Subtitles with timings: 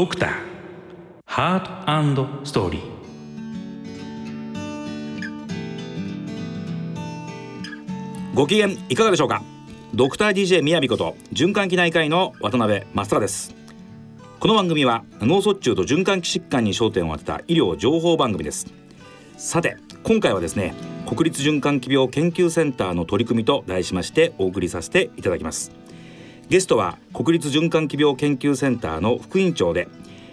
[0.00, 0.30] ドクター。
[1.26, 2.82] ハートストーリー
[8.34, 9.42] ご機嫌いかがでしょうか？
[9.92, 13.54] ドクター DJ 宮城こと循環器内科医の渡辺正虎です。
[14.38, 18.72] この番組は脳卒中と循環器疾患に焦点を当てた医療情報番組です。
[19.36, 20.72] さて今回はですね
[21.06, 25.78] 国立循環器病研究センターの取り組みと題しましてお送りさせていただきます。
[26.50, 29.86] ゲストは国立循環器病研究センターの副院長で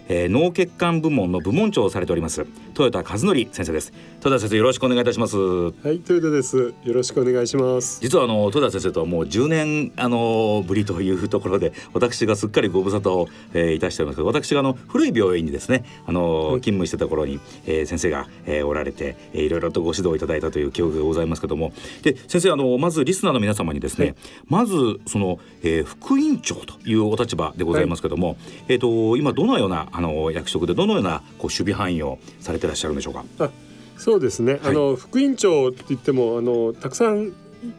[0.07, 2.45] えー、脳血管部門の部門長をされております
[2.79, 3.91] 豊田和則先生です。
[4.17, 5.37] 豊田先生よろしくお願いいたします。
[5.37, 6.73] はい豊田です。
[6.83, 7.99] よろしくお願いします。
[8.01, 14.17] 実はあの豊田先生とはもう10年あのぶりというところで私がすっかりご無沙汰を、えー、いたしております。
[14.17, 21.73] けど私があの古い病院にですねあの、勤務してた頃に、えー、先生が、えー、おられて、えー、いろいろとご指導いただいたという記憶がございますけども。
[22.03, 24.15] で先生あのまずリスナーの皆様にですね、はい、
[24.47, 28.37] まずその、えー、副院長というお立場でございますけども、はい、
[28.69, 33.25] えっ、ー、と今どのようなあの役職でどのようなこう守備範囲をされてらっしゃるんでしょうか？
[33.39, 33.49] あ
[33.97, 37.33] そうですね、はい、あの副院長って言ってもあのたくさん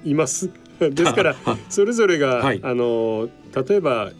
[0.04, 0.50] います。
[0.80, 1.36] ですから
[1.68, 3.28] それぞれが、はい、あの
[3.68, 4.10] 例えば、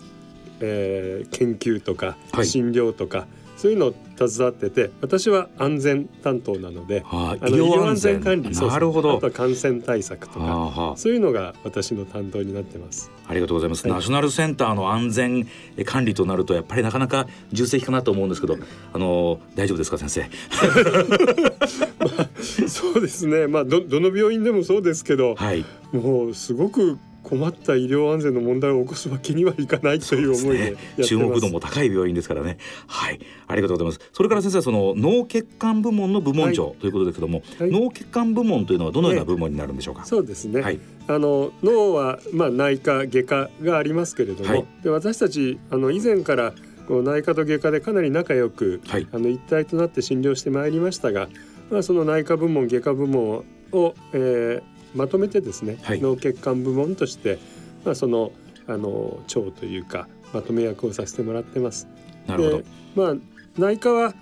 [0.61, 3.95] えー、研究とか診療とか、そういうのを
[4.27, 8.21] 携わってて私は安全担当なので、はあ、あの医療安全。
[8.21, 9.17] 管理なるほど。
[9.17, 13.11] あとは感染対策とか、はあ、そういうのが私の担当になってます。
[13.29, 15.47] ありがとうございます、はい、ナショナルセンターの安全
[15.85, 18.57] 管理となるとやっぱりなかなか重責かなと思うんですけど
[18.93, 20.23] あの大丈夫ですか先生、
[22.01, 22.29] まあ、
[22.69, 23.47] そうですね。
[23.47, 32.59] まあどどの病院でもそうですけど、はい、もうすごく困った医療安全の問題を起こすわけにはいかないという思いで、ね、注目度も高い病院ですからね。
[32.87, 33.21] はい。
[33.47, 34.11] ありがとうございます。
[34.13, 46.53] それから先生その脳血管部門の部門長ということですけども、はい、脳血管部門というのはどのような部門になるんでしょうか、そうですね、はい、あの脳はまあ内科外科がありますけれども、はい、で私たちあの以前から
[46.87, 51.29] こう内科と外科でかなり仲良く、はい、あの一体となって診療してまいりましたが、
[51.71, 54.63] まあ、その内科部門外科部門を、えー、
[54.99, 57.39] まとめてですね、はい、脳血管部門として、
[57.85, 58.33] まあ、その
[58.67, 61.87] あの長というかまとめ役をさせてもらってます。
[62.27, 62.63] なるほど。
[62.95, 63.17] まあ、
[63.57, 64.15] 内科は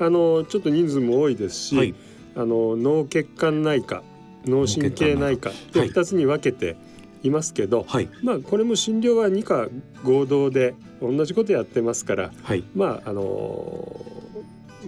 [0.00, 1.94] あのちょっと人数も多いですし、はい、
[2.34, 4.02] あの脳血管内科
[4.44, 6.76] 脳神経内科で2つに分けて
[7.22, 9.68] いますけど、はい、まあこれも診療は2科
[10.02, 14.04] 合同で同じことやってますから、はい、まああの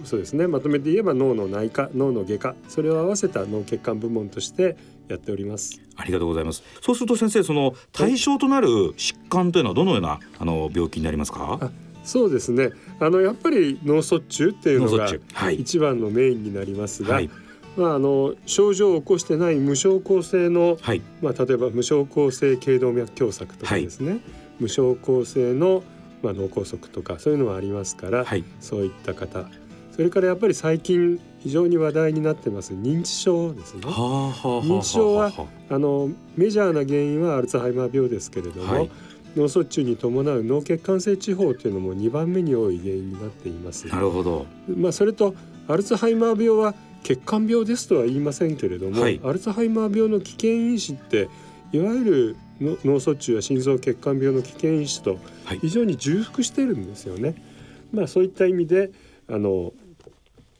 [0.03, 0.47] そうですね。
[0.47, 5.81] まとめて言えば脳の内科脳の外科それを合わせた脳血管部門としてやっております。
[5.95, 6.63] ありがとうございます。
[6.81, 11.71] そうすると先生その対象となる疾患というのはどのようなあの病気になりますか？
[12.03, 12.69] そうですね。
[12.99, 15.09] あのやっぱり脳卒中っていうのが
[15.51, 17.29] 一番のメインになりますが、はい、
[17.75, 24.21] まあ、あの症状を起こしてない無症候性の、はい、まあ、例えば無症候性頸動脈狭窄とかですね、はい、
[24.59, 25.83] 無症候性の、
[26.21, 28.25] まあ、脳梗塞とかそういうのはありますから、
[28.61, 29.49] そういった方。
[29.91, 33.79] それからやっぱり最近非常に話題になってます認知症ですね。
[33.83, 35.31] 認知症は
[35.69, 38.91] あのメジャーな原因はアルツハイマー病ですけれども、はい、
[39.37, 43.87] 脳卒中に伴う脳血管性地方というのも2番目に多い原因になっています。
[43.87, 44.45] なるほど。
[44.75, 45.35] まあそれと
[45.69, 51.29] アルツハイマー病は血管病ですとは言いませんけれども、はい、アルツハイマー病の危険因子って
[51.71, 55.17] いわゆる脳卒中や心臓血管病の危険因子と
[55.61, 57.29] 非常に重複してるんですよね。
[57.29, 57.35] はい、
[57.93, 58.91] まあそういった意味で
[59.29, 59.71] あの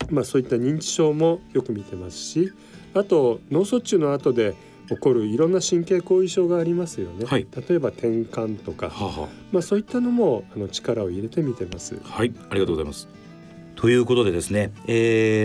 [0.09, 2.53] まあ、そういった認知症もよく見てますし
[2.93, 4.55] あと脳卒中の後で
[4.89, 11.99] 起こるいろんな神経後遺症がありますよね、はい、例えば転換とか、ははまあ、そういったのもあの力を入れてみてます。
[12.03, 12.33] はい。
[12.49, 13.07] ありがとうございます
[13.77, 14.71] ということでですね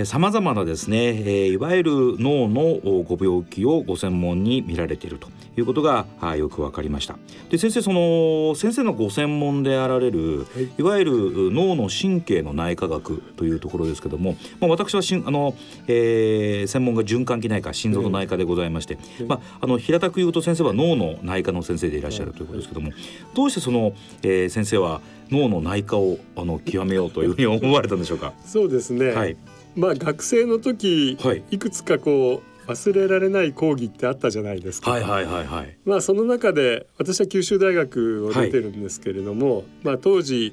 [0.06, 6.06] さまざまなですね、えー、いわゆる脳のご病気をご専門に見られているということが
[6.36, 7.18] よく分かりました。
[7.50, 11.12] で先生その先生のご専門であられる、はい、いわゆる
[11.52, 15.54] 脳の神経の内科学というところですけども、まあ、私はしんあの、
[15.86, 18.96] えー、専門が循環器内科心臓の内科でございまして、
[19.28, 22.92] まあ、あの平たく言うと先生は脳の内科の先生でいらっしゃるということですけども
[23.34, 28.32] どうしてその、えー、先生は脳の内科をあの極めようというふうに思われたんでしょうか？
[28.46, 29.36] そうですね、はい、
[29.74, 34.92] まあ学生の時、はい、いくつかこう忘れられない講義ってあったじゃないですか。
[34.92, 35.76] はいはいはいはい。
[35.84, 40.52] まあその中で私は九州大学を出てるんですけれども、はい、まあ当時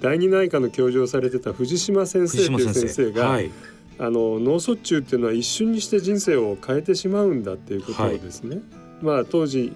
[0.00, 3.50] 第二内科の教授をされてた藤島先生という先生が、はい、
[3.98, 8.56] あの脳卒中っていうのは一瞬にして人生を変えてしまうんだっていうことをですね。
[8.56, 8.64] はい、
[9.02, 9.72] まあ当時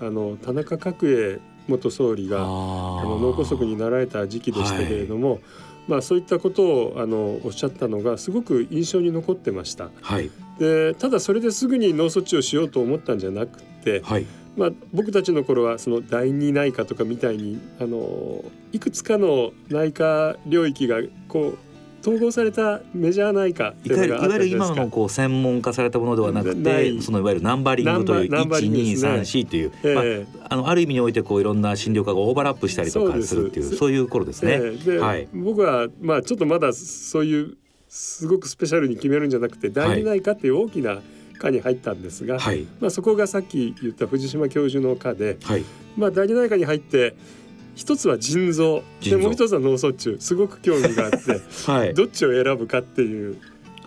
[0.00, 5.40] あの田中角栄元総理があの脳梗塞になられた時期でしたけれども、はい、
[5.88, 9.90] まあ、そういったことをあのおっしゃったのがすごく印象に残ってました。
[10.02, 14.26] はい、でただそれですぐに脳卒中をしようと思ったんじゃなくて、はい、
[14.56, 20.98] まあ、僕たちの頃はその第二内科とかみたいにあのいくつかの内科領域が
[21.28, 21.58] こう
[22.06, 23.98] 統合されたメジャー内科いわ
[24.32, 34.52] ゆる今のこう専門化されたものではなくてそのいわゆるナンバリングという1234という、ねまあ、あのある意味においてこういろんな診療科がオーバーラップしたりとかするっていうそういう頃ですね。
[34.52, 37.56] えー、はい、僕はまあちょっとまだそういう
[37.88, 41.00] すごくスペシャルに決めるんじゃなくて第二内科っていう大きな
[41.40, 45.64] 科に入ったんですが、はい、まあ、そこがさっき言った藤島教授の科で、はい、
[45.96, 47.16] まあ、第二内科に入って
[47.76, 48.82] 一つは腎臓。
[49.02, 50.16] でもう一つは脳卒中。
[50.18, 51.40] すごく興味があって、
[51.70, 53.36] はい、どっちを選ぶかっていう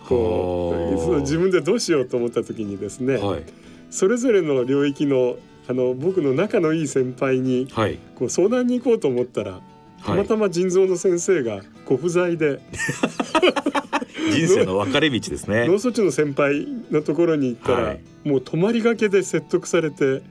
[0.06, 3.42] こう自分でどうしようと思った時にですね、はい、
[3.90, 5.36] それぞれの領域の
[5.68, 7.68] あの僕の仲のいい先輩に
[8.16, 9.60] こう相談に行こうと思ったら、
[10.04, 12.60] たまたま腎臓の先生がご不在で
[14.32, 15.66] 人生の分かれ道ですね。
[15.68, 20.22] 脳卒中の先輩のところに行ったら、はい、もう泊まりがけで説得されて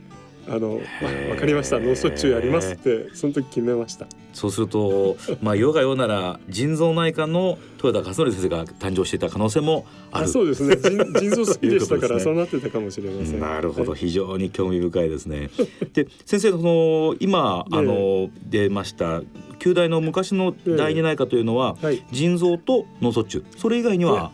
[0.50, 1.80] あの、まあ、分かりました。
[1.80, 4.08] 脳卒中やりますってその時決めました。
[4.34, 10.28] そうすると まあ世が世なら腎臓内科の豊田和則先生が誕生していた可能性もある。
[10.28, 10.76] そうですね。
[11.20, 13.40] 腎臓好きでしたからそうなってたかもしれません。
[13.40, 15.50] なるほど、はい、非常に興味深いですね。
[15.94, 19.22] で先生その今あの出ました
[19.60, 23.44] 旧大の昔の第二内科というのは、はい、腎臓と脳卒中。
[23.58, 24.32] それ以外には？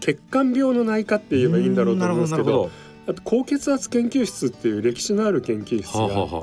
[0.00, 2.70] 血管病の内科って言えばいいんだろうと思うんですけど
[3.08, 6.42] あと高血圧研究室っていう歴史のある研究室があって、はは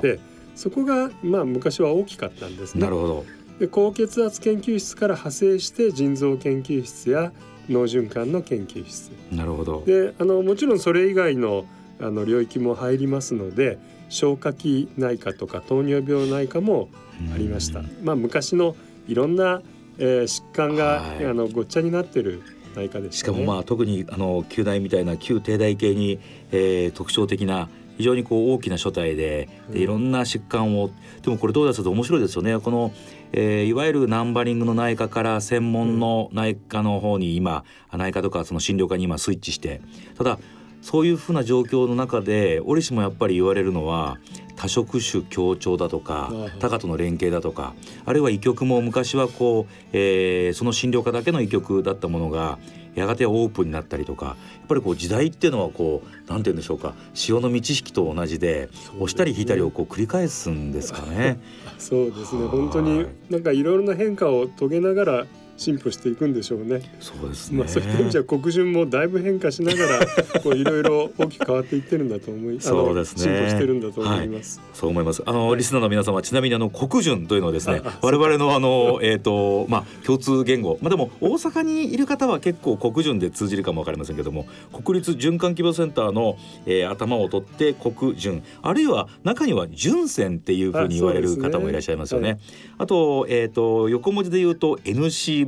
[0.56, 2.80] そこがまあ昔は大きかったんですね。
[2.80, 3.24] なるほど。
[3.58, 7.32] で高血圧研究室から派生して腎臓研究室や
[7.68, 9.10] 脳循環の研究室。
[9.30, 9.84] なるほど。
[9.86, 11.66] であのもちろんそれ以外の
[11.98, 13.78] あの領域も入りますので
[14.10, 16.88] 消化器内科とか糖尿病内科も
[17.34, 17.82] ありました。
[18.02, 18.76] まあ、昔の
[19.08, 19.62] いろんな、
[19.98, 22.42] えー、疾患が、はい、あのごっちゃになってる
[22.76, 26.20] 内科で、ね、しかもまあ特にあの旧大みたいな旧帝大系に、
[26.52, 30.90] えー、特徴的な非常にこう大きな書体ででいろんな疾患を、
[31.22, 32.58] でもこれどうですと面白いですよね。
[32.60, 32.92] この、
[33.32, 39.80] えー、いわゆるナンバリングの内科から専門の内科の方に今内科とかその診療科に今スイッチして。
[40.16, 40.38] ただ
[40.82, 44.18] そういうふうな状況の中で折しもやっぱり言われるのは
[44.56, 47.74] 多職種協調だとか他科との連携だとか
[48.04, 52.58] あるいは医局も昔はこう、えー、その診療科だけの医局だったものが
[52.96, 54.36] やがてオープンになったりとかやっ
[54.68, 61.38] ぱりこう時代っていうのはこうなんて言うんでしょうか潮の満ち引きと同じで押したり引いたりをこう繰り返すんですかね。
[61.78, 62.46] そうですね。
[62.46, 65.26] 本当になんかいろいろな変化を遂げながら
[65.56, 66.82] 進歩していくんでしょうね。
[67.00, 67.58] そうですね。
[67.58, 70.06] まあそういう意味じゃ国順もだいぶ変化しながら
[70.42, 73.22] こういろいろ大きく変わっていってるんだと思い、そうですね。
[73.22, 74.58] 進歩してるんだと思います。
[74.58, 75.22] はい、そう思います。
[75.24, 84.46] あの、はい、リスナーの皆様ちなみにあの国順というのはですね、我々のあのえっ、ー、とまあ共通言語、まあでも大阪にいる方は結構国順で通じるかもわかりませんけども、
[84.84, 86.36] 国立循環器病センターの、
[86.66, 92.30] えー、頭を取って国順、あるいは中には順線っていうふうに言われる方もいらっしゃいますよね。
[92.30, 92.40] あ、ね
[92.78, 94.78] はい、とえっ、ー、と横文字で言うと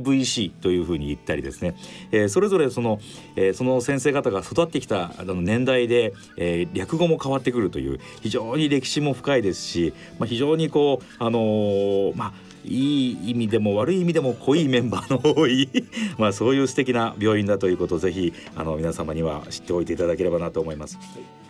[0.01, 1.75] CVC といういうふうに言ったりですね、
[2.11, 2.99] えー、それぞれその,、
[3.35, 12.33] えー、その先生方が育ってきたあの年代で、えー、略語も変わってくるという非常に歴史も深いですし、まあ、非常にこうあのー、まあ
[12.65, 15.69] いい意味でも悪い意味でも濃いメンバーの多い
[16.19, 20.99] まあそういう素敵な病院だということをぜひあの皆様には知っておいていただければなと思います。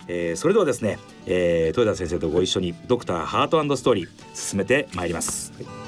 [0.07, 5.51] えー、それではですね、えー、豊田先生とご一緒にドクターハートストーリー進めてまいります。
[5.55, 5.78] はい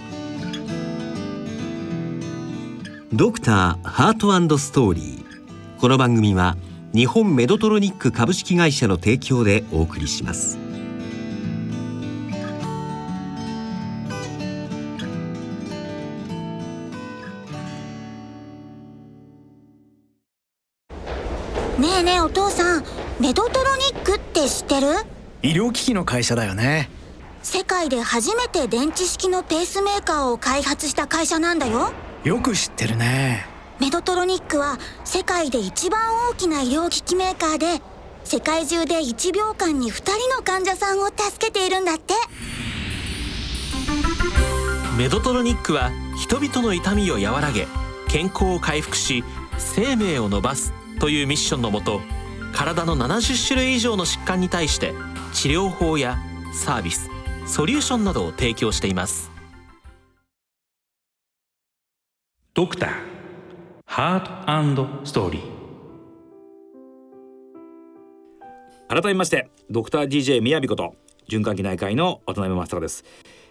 [3.13, 5.79] ドクターハートストーリー。
[5.81, 6.55] この番組は
[6.93, 10.57] 日本メドトロニック株式会社の提供でお送りします。
[10.57, 10.61] ね
[21.99, 22.85] えねえお父さん
[23.19, 24.87] メドトロニックって知ってる？
[25.43, 26.89] 医療機器の会社だよね。
[27.43, 31.91] 世界で初めて電池式のペースメーカーを開発した会社なんだよ
[32.23, 33.45] よく知ってるね。
[33.79, 37.81] メドトロニックは世界で一番大きな医療機器メーカーで
[38.23, 42.13] 世界中で1秒間に2人の患者さんを助けているんだって。
[44.97, 47.65] メドトロニックは人々の痛みを和らげ
[48.07, 49.23] 健康を回復し
[49.57, 52.01] 生命を伸ばすというミッションのもと
[52.53, 54.93] 体の70種類以上の疾患に対して
[55.33, 56.19] 治療法や
[56.53, 57.09] サービス
[57.47, 59.30] ソリューションなどを提供しています
[62.53, 62.89] ドクター。
[63.85, 70.95] ハートストーリー改めましてドクター DJ みやびこと
[71.29, 73.05] 循環器内科医の渡辺正孝です、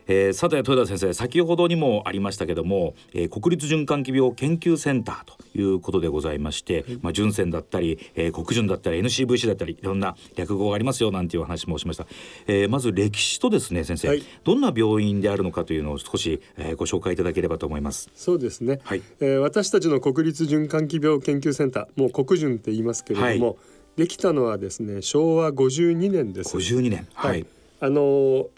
[0.07, 12.07] えー、さて豊田先生先ほどにもありましたけども、えー、国立循環器病研究センターということでございまして、まあ、順線だったり、えー、国順だったり NCVC だったりいろんな略語がありますよなんていう話もしました、
[12.47, 18.11] えー、まず歴史とですね先生、はい、どんな病院であるのかというのを少し、えー、ご紹介いただければと思います。
[18.15, 19.03] そうですね、はい。
[19.21, 23.57] えー、私たちの国立循環器病研究センターもう国順って言いますけれども、はい、
[23.97, 26.57] できたのはですね昭和52年です。
[26.57, 27.07] 52年。
[27.15, 27.47] はい、
[27.81, 28.49] あの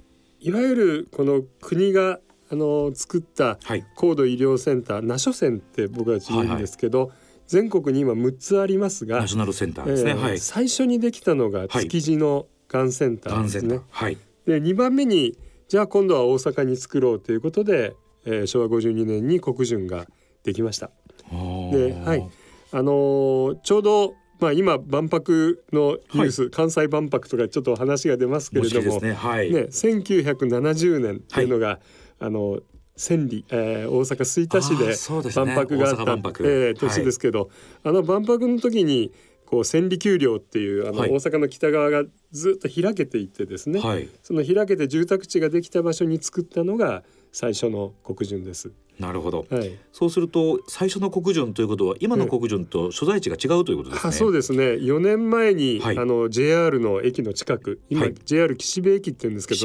[0.43, 2.19] いわゆるこの国が
[2.51, 3.59] あの作った
[3.95, 13.81] 高度医療センター、はい、ナショセンって僕は言うんですけど、はいはい、全国に今6つありますがナショナルセンターですね、えー、はい、最初にできたのが築地のがんセンターですね。
[13.91, 17.95] はい、で2番目にじゃあ今度は大阪に作ろうということで、
[18.27, 20.07] えー、昭和52年に国順が
[20.43, 20.91] できました。
[21.31, 22.29] で、はい。
[22.75, 29.13] あのー、ちょうどまあ、今万博のニュース、はい、関西万博とかちょっと話が出ますけれども、ね。
[29.13, 31.79] はい、ね、1970年っていうのが、はい、
[32.19, 32.59] あの
[32.97, 34.97] 千里、えー、大阪吹田市で
[35.33, 37.51] 万博があった、ねえー、年ですけど、
[37.85, 39.13] あの万博の時に
[39.47, 43.81] こう千里丘陵っていうあの大阪の北側がずっと開けていってですね、
[44.25, 48.73] その開けて住宅地ができた場所に作ったのが最初の国順です。
[49.03, 54.13] なるほど、はい、そうすると最初の国順ということは今の国順と所在地が違うということですね。
[54.13, 54.65] そうですね。
[54.65, 59.59] 4年前に、はい、あの JR の駅の近く今、はい、JR 岸辺駅って言うんですけど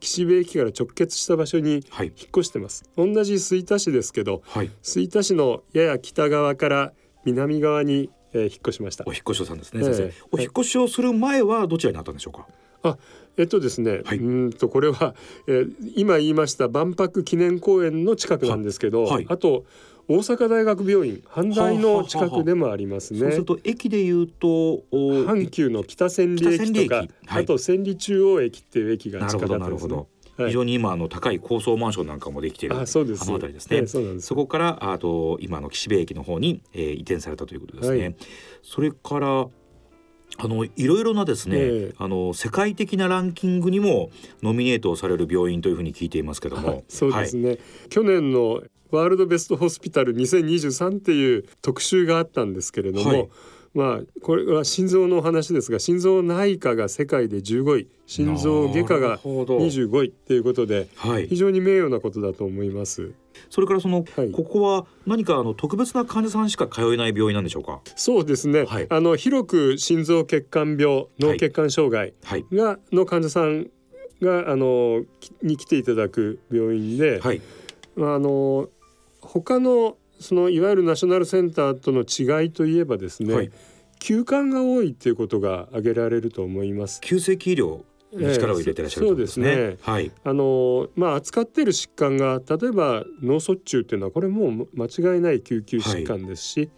[0.00, 0.58] 岸辺駅。
[0.62, 1.82] から直結した場所に引っ
[2.30, 4.42] 越してます、同じ吹田市ですけど、
[4.82, 6.92] 吹田市のやや北側から
[7.24, 9.04] 南側に、えー、引っ越しました。
[9.06, 12.46] お引越しをさんですね、先生、お引越しをする前はどちらにあったんでしょうか？
[12.84, 12.98] あ
[13.36, 15.14] えっとですね、はい、うんとこれは、
[15.46, 19.64] えー、今言いました万博記念公園の近くなんですけど、はい、あと
[20.08, 23.20] 大阪大学病院阪大の近くでもありますね。
[23.20, 26.96] そうすると駅でいうと阪急の北千里駅とか、
[27.26, 30.04] はい、あと千里中央駅っていう駅が近かったですね。
[30.36, 33.22] 非常に今あの高い高層マンションなんかもできているあそうです。
[33.22, 38.16] あの辺りですね、えー、そこからあと今の岸辺駅の方に、えー、移転されたということですね、はい、
[38.62, 39.46] それから
[40.38, 44.10] あのいろいろなですね、えー、あの世界的なランキングにも
[44.42, 47.58] ノミネートされる病院というふうに聞いていますけども、そうですね、はい、
[47.90, 53.28] 去年のワールドベストホスピタル2023っていう特集があったんですけれども、はい、
[53.74, 63.12] まあこれは心臓の話ですが心臓内科が世界で15位心臓外科が25位っていうことで、はい、非常に名誉なことだと思います。
[63.48, 67.80] それからその、はい、ここは何かあの特別な患者さんしか通えない病院なんでしょうか？
[67.96, 68.64] そうですね。
[68.64, 72.12] はい、あの広く心臓血管病、脳血管障害
[72.52, 73.70] が、はい、の患者さん
[74.20, 75.02] があの
[75.42, 77.40] に来ていただく病院で、はい、
[77.96, 78.68] あの
[79.22, 83.50] 他のそのいわゆるナショナルセンターとの違いといえばですね、
[83.98, 87.00] 休館が多いっていうことが挙げられると思います。
[87.00, 89.76] 急性期医療力を入れてらっしゃる、そうですね。
[89.82, 90.10] はい。
[90.24, 96.70] あのまあ扱っている疾患が例えば脳卒中っていうのはこれもう間違いない救急疾患ですし、はい、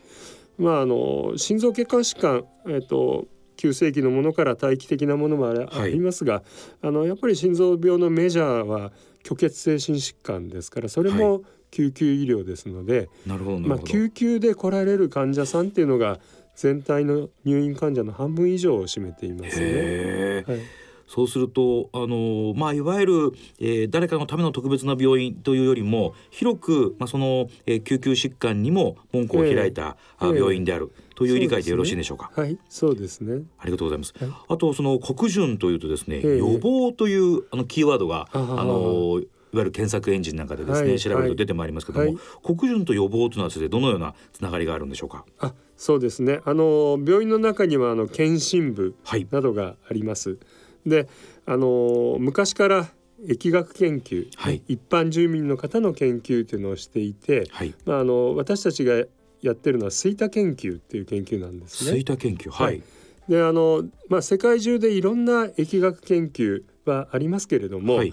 [0.58, 6.42] まああの心臓血管疾患えっ、と急性期のものから待機的なものもありますが、はい、
[6.82, 8.92] あのやっぱり心臓病のメジャーは
[9.24, 11.42] 虚血性心疾患ですからそれも
[11.74, 16.20] 救急医療ですので、なるほどまあ救急で来られる患者さんっていうのが
[16.54, 20.44] 全体の入院患者の半分以上を占めていますね。
[20.46, 20.58] はい
[21.06, 30.92] そうするとあの、まあ、いわゆる、えー、誰かのための特別な病院というよりも広く、まあ、その、えー、救急疾患にも門戸を開いた、えー、病院である。
[31.14, 32.32] という理解でよろしいでしょうか？
[32.34, 33.42] はい、そうですね。
[33.58, 34.14] ありがとうございます。
[34.18, 39.20] はい、あとその国順というとですね、予防というあのキーワードがあの
[39.54, 45.24] いわゆる検索エンジンなんかでですね、はい、調べると出てまいりますけども、はい、国順と予防というのはですねどのようなつながりがあるんでしょうか？
[45.38, 46.40] あ、そうですね。
[46.44, 48.96] あの病院の中にはあの検診部
[49.30, 50.38] などがあります。
[50.84, 51.08] で、
[51.46, 52.88] あの昔から
[53.24, 59.04] 疫学研究、はい、一般住民の方の研究というのをしていて、はい、まあ、あの私たちが
[59.40, 61.92] やってるのは吹田研究っていう研究なんですね。
[61.92, 62.82] 吹田研究はい、
[63.28, 68.12] であの、まあ、世界中でいろんな疫学研究はありますけれども、はい、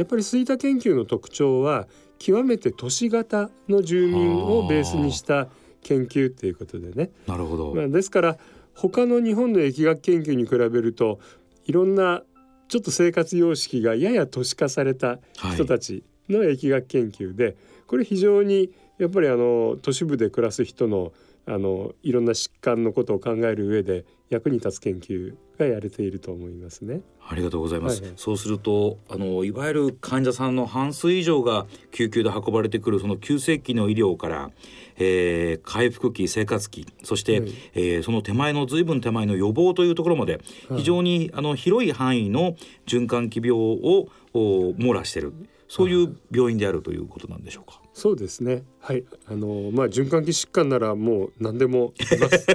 [0.00, 1.86] やっぱり吹田研究の特徴は
[2.18, 5.48] 極めて都市型の住民をベースにした
[5.82, 7.10] 研究っていうことでね。
[7.26, 8.38] なるほど、まあ、ですから
[8.74, 11.20] 他の日本の疫学研究に比べると
[11.66, 12.22] いろんな
[12.68, 15.18] ちょっと生活様式がやや都市化された
[15.52, 17.54] 人たちの疫学研究で、はい、
[17.86, 21.12] これ非常にやっぱりあの都市部で暮らす人の
[21.44, 27.00] あのいろんな疾患のことを考える上で役に立つ研究がやれていると思いますね。
[27.28, 28.00] ありがとうございます。
[28.00, 34.50] はいはい、そうするとあのいわゆる患者さんの半数以上が救急で運ばれてくるその急性期の医療から、
[34.98, 40.40] えー、回復期生活期そして、はい、えー、その手前の随分手前の予防というところまで
[40.76, 42.54] 非常に、はい、あの広い範囲の
[42.86, 45.34] 循環器病を網羅している。
[45.72, 47.80] そういう病院であるということなんでしょうか？
[48.00, 48.62] そうですね。
[48.80, 51.92] はい、あのまあ循環器疾患ならもう何でも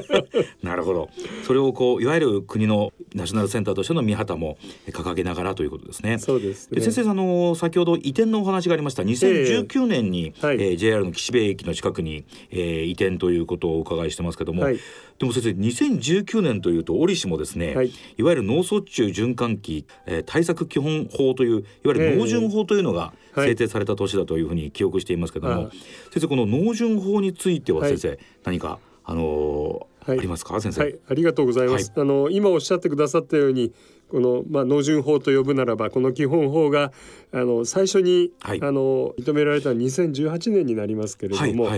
[0.63, 1.11] なるほど。
[1.43, 6.17] それをこういわゆる国のナショナルセンターとしての見旗も掲げながらということですね。
[6.17, 9.03] そうです、ね、で先生あの先ほど移転のお話がありました。
[9.03, 14.79] 2019年に、えー、はい、えー、JR の岸辺駅の近くに、えー、移転ということをお伺いしてますけども、はい、
[15.19, 25.71] でも先生2019年というと折しもですね、はい、いわゆる脳卒中循環器、えー、対策基本法といういわゆる脳順法というのが制定された年だというふうに記憶していますけども、はい、
[26.11, 30.59] 先生この脳順法については先生、はい、何かあのーはい、ありますか？
[30.61, 33.73] 先生、はい、ありがとうございます、あの今おっしゃってくださったように
[34.09, 36.91] この、まあ、脳順法と呼ぶならばこの基本法が
[37.33, 41.69] あの最初に、あの認められた2018年になりますけれども、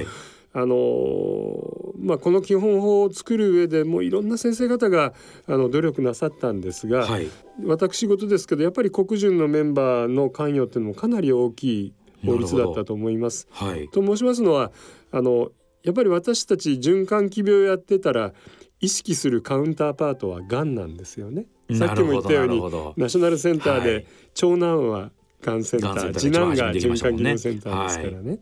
[0.60, 5.14] あのまあ、この基本法を作る上でもういろんな先生方が
[5.46, 7.28] あの努力なさったんですが、はい、
[7.64, 11.94] 私事ですけどやっぱり国順のメンバーの関与っていうのもかなり大きい
[12.26, 13.48] 法律だったと思います。
[13.52, 14.72] はい、と申しますのは
[15.12, 15.52] あの
[15.84, 18.34] やっぱり私たち循環器病やってたら
[18.82, 21.46] 意識するカウンターパートはがんなんですよね。
[21.76, 22.60] さっきも言ったように
[22.98, 25.12] ナショナルセンターで長男は
[25.44, 28.30] がんセンター、次男が循環器病センターですからね。
[28.32, 28.40] はい、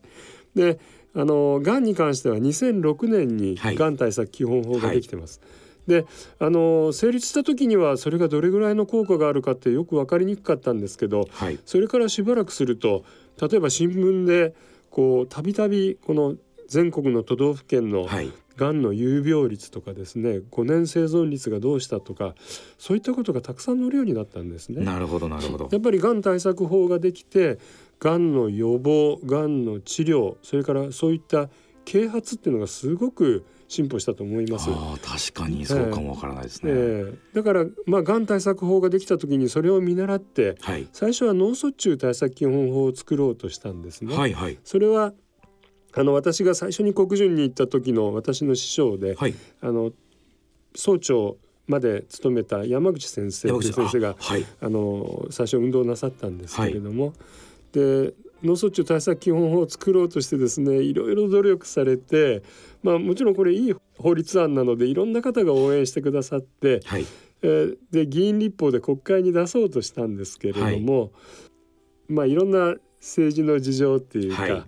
[0.56, 0.80] で
[1.16, 5.40] あのがんに関しては2006年にがん対策基本法ができてます。
[5.88, 6.08] はい、で
[6.40, 13.06] あの成立した時にはそれがどれぐらいの効果があるかってよく分かりにくかったんですけど、はい、それからしばらくすると
[13.42, 14.54] 例えば新聞で
[14.90, 16.36] こうたびたびこの
[16.68, 18.08] 全国の都道府県の
[18.58, 22.36] がんの有病率とかですね5年生存率がどうしたとか
[22.78, 24.84] そういったことがたくさん載るようになったんですね。
[24.84, 25.70] なるほどなるほど。
[25.72, 27.60] やっぱりがん対策法ができて
[28.00, 31.50] がんの予防がんの治療それからそういった
[31.86, 34.70] 啓発っていうのがすごく進歩したと思います。
[34.72, 36.72] あ確かにそうかもわからないですね。
[36.72, 44.16] えー、だからまあがん対策法ができた時にそれを見習って、はい、最初は脳卒中対策基本法を作ろうとしたんですね。
[44.16, 45.14] はいはい、それは
[45.94, 49.92] あの私が最初に国順に行った時の私の師匠で、はい、あの
[50.76, 51.38] 総長
[51.68, 57.14] まで勤めた山口先生という先生があ、はい、あの最初運動なさったんですけれども、はい、
[57.76, 62.42] で脳卒中対策基本法を作ろうとしてですねいろいろ努力されて、
[62.84, 67.06] まあ、もちろんこれいい法律案なのでいろんな方が応援してくださって、はい、
[67.42, 71.12] えー、で議員立法で国会に出そうとしたんですけれども、はい、
[72.08, 74.64] まあいろんな政治の事情っていうか、はい、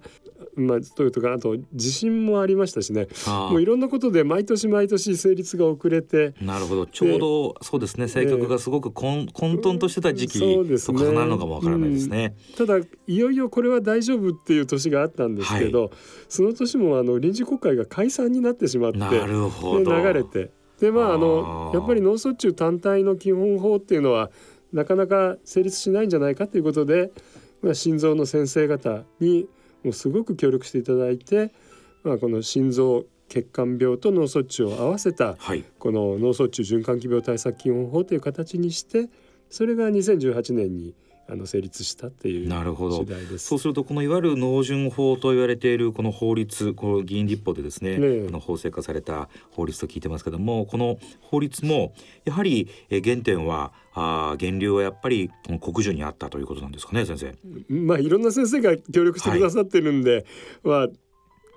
[0.55, 3.07] まあ、というとかあと地震もありましたしね。
[3.27, 6.33] もういろんなことで毎年毎年成立が遅れて。
[6.41, 6.85] なるほど。
[6.85, 8.05] ちょうどそうですね。
[8.05, 10.45] 政局がすごく混混沌としてた時期と
[10.93, 15.91] 重なるのかもわからないですね、うん、ただいよいよこれは大丈夫っていう年があったんですけど、はい、
[16.29, 20.01] その年もあの臨時国会が解散になってしまってなるほど。
[20.01, 20.51] 流れて。
[20.79, 24.29] でまああのやっぱり脳卒中単体の基本法っていうのは
[24.71, 27.11] なかなか成立しないんじゃないかということで、
[27.61, 29.47] まあ、心臓の先生方に
[29.83, 31.51] もうすごく協力していただいて、
[32.03, 39.09] まあ、この心臓血管病と脳卒中を合わせた、はい、この脳卒中循環器病対策基本法という形にして
[39.49, 40.93] それが2018年に
[41.29, 43.05] あの成立したっていうなるほど。
[43.37, 57.35] そうするとこのいわゆる農順法と言われているこの法律この議員立法でですねねあの法制化された法律と聞いてますけどもこの法律もやはり原点はあ源流はやっぱり国需にあったということなんですかね先生。
[57.73, 60.23] まあいろんな先生が協力してくださってるんで、はい、
[60.63, 60.87] まあ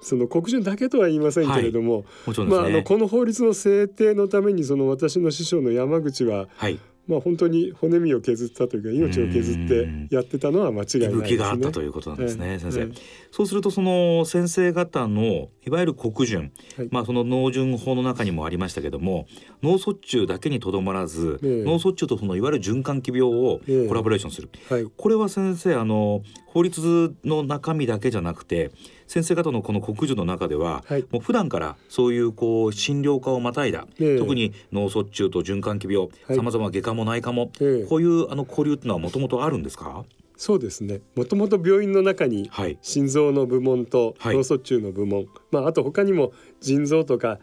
[0.01, 2.39] その国順だけとは言いませんけれども、はい。
[2.39, 6.79] ね、まああのこの法律の制定のためにその私の師匠の山口は、はい、
[7.11, 11.37] まあ本当に骨身を削ったというか命を削ってやってたのは間違いないですね。
[11.37, 12.95] があったということなんですね、えー、先生、えー、
[13.33, 19.27] そうするとその先生方のいわゆる国順、はい、まあその農順法の中にもありましたけども
[19.61, 28.71] 脳卒中だけにとどまらず、えー、脳卒中とそのいわゆる循環器病をコラボレーションする、はい、これは先生あの法律の中身だけじゃなくて
[29.11, 40.05] 先生方のこの国樹の中では、はい、もう普段からそういうこう診療科をまたいだ、えー、特に脳卒中と循環器病さまざま外科も内科も、えー、こういうあの交流っていうのはもともとあるんですか？
[40.37, 41.01] そうですね。
[41.17, 47.41] もともと病院の中に心臓の部門と脳卒中の部門、はい、まあ、あと他にも腎臓とか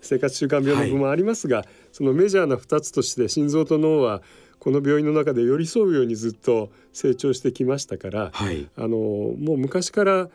[0.00, 4.22] 生活習慣病の部門ありますが、はい、そのメジャーな2つとして心臓と脳は
[4.58, 10.30] この病院の中で寄り添うようにずっと成長してきましたから、はい、あのもう昔から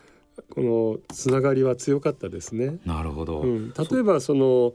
[0.49, 2.77] このつながりは強かったですね。
[2.85, 4.73] なるほど、うん、例えばその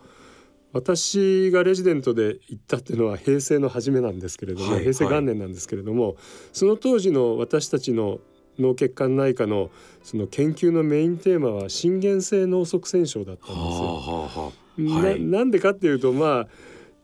[0.73, 6.16] 私がレジデントで行ったっていうのは平成の初めなんですけれども、はい、平成元年なんですけれども、はい、
[6.53, 8.20] その当時の私たちの
[8.59, 9.70] 脳血管内科の
[10.03, 13.62] その研究のメインテーマは心原性脳塞栓症だったんですよ。
[13.62, 14.83] はあはあ、
[15.18, 16.49] ななんでかっていうとまあ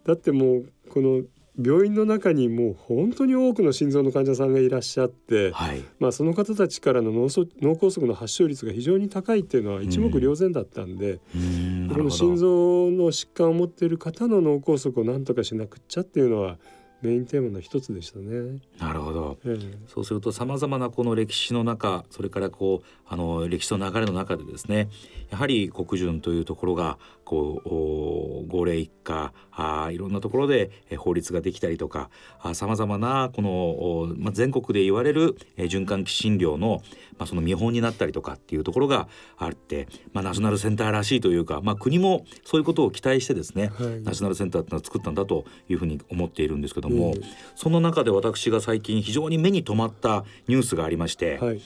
[0.04, 1.22] だってもうこの
[1.58, 7.28] 病院の中にもう本当に多くの心臓の患者さんがいらっしゃって、はい、まあ、その方たちからの脳
[7.62, 12.46] 脳梗塞の発症率が非常に高いっていうのは一目瞭然だったんで、うん、この心臓
[12.90, 16.58] の疾患を持っている方の脳梗塞を何とかしなくっちゃっていうのは
[17.02, 18.60] メインテーマの一つでしたね。
[18.78, 19.38] なるほど。
[19.44, 24.88] えそうするとさまざまなこの歴史の中、それからこうあの歴史の流れの中でですね、
[25.30, 32.10] やはり国順というところがこう号令一家あいろんなところで法律ができたりとか
[32.54, 36.82] さまざまなこの、まあ、全国で言われる循環器診療の、
[37.18, 47.14] まあ、その見本になったりとかっていうところがあって、まあ、ナショナルセンターらしいというか、まあ、国もそういうことを期待してですね、はい、ナショナルセンターっていうのを作ったんだというふうに思っているんですけども、
[47.56, 51.38] その中で私が最近非常に目に留まったニュースがありまして。
[51.38, 51.60] はい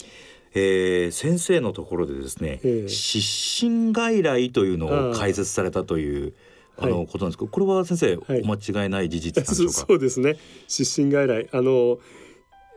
[0.53, 6.35] えー、先生のところでですね、えー、失神外来というのを開設されたという
[6.79, 9.87] あの、ことなんですけど、これは先生、はい、お間違いない事実なんでしょうか？
[9.89, 10.37] そうですね。
[10.67, 11.99] 失神外来、あの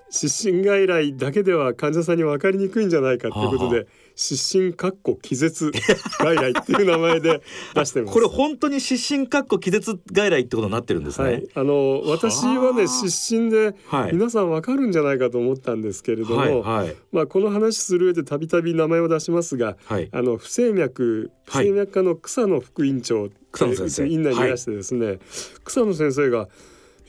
[0.10, 5.72] 失神外来だけでは患者さんに分かりにくいんじゃないかということで、はあ失神かっこ気絶
[6.20, 7.42] 外来っていう名前で
[7.74, 8.14] 出してます。
[8.14, 13.76] これ本当に失神かっこ気絶外来ってことになってるんですね、はい、あの私はね失神で
[14.12, 24.08] 皆さんわかるんじゃないかと思ったんですけれども、はいはい、まあこの話する上でたびたび名前を出しますが、はい、あの不整脈不整脈科の草野副院長草野先生。
[24.08, 25.20] 院内にいらしてですね、
[25.64, 26.50] 草野先生が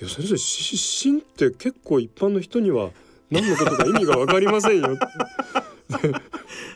[0.00, 2.90] いや先生失神って結構一般の人には
[3.30, 4.98] 何のことか意味が分かりませんよ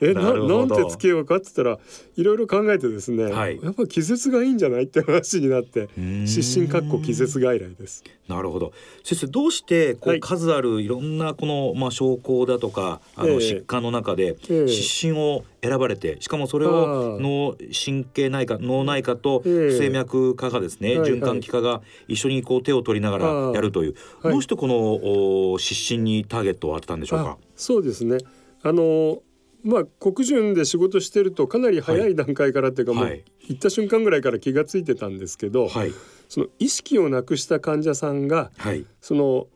[0.03, 1.79] えななんてつけようかって言ったら
[2.17, 5.89] いろいろ考えてですね、はい、やっぱ気絶がいいんじゃないって話になって
[6.27, 8.05] 失神かっこ気絶外来です。
[8.29, 8.73] なるほど。
[9.05, 27.39] 先生どうしてこう、数あるいろんなこの、まあ、症候だとかあの疾患の中で失神を選ばれてしかもそれを脳神経内科脳内科と不整脈科がですね、循環器科が一緒にこう手を取りながらやるという、どうしてこの失神にターゲットを当てたんでしょうか？
[27.57, 28.19] そうですね。
[28.63, 29.23] あの
[29.63, 35.93] まあ国順で仕事してるとかなり早い段階からっていうか、もう行った瞬間ぐらいから気が付いてたんですけど、はい、
[36.29, 39.47] その意識をなくした患者さんが、はい、その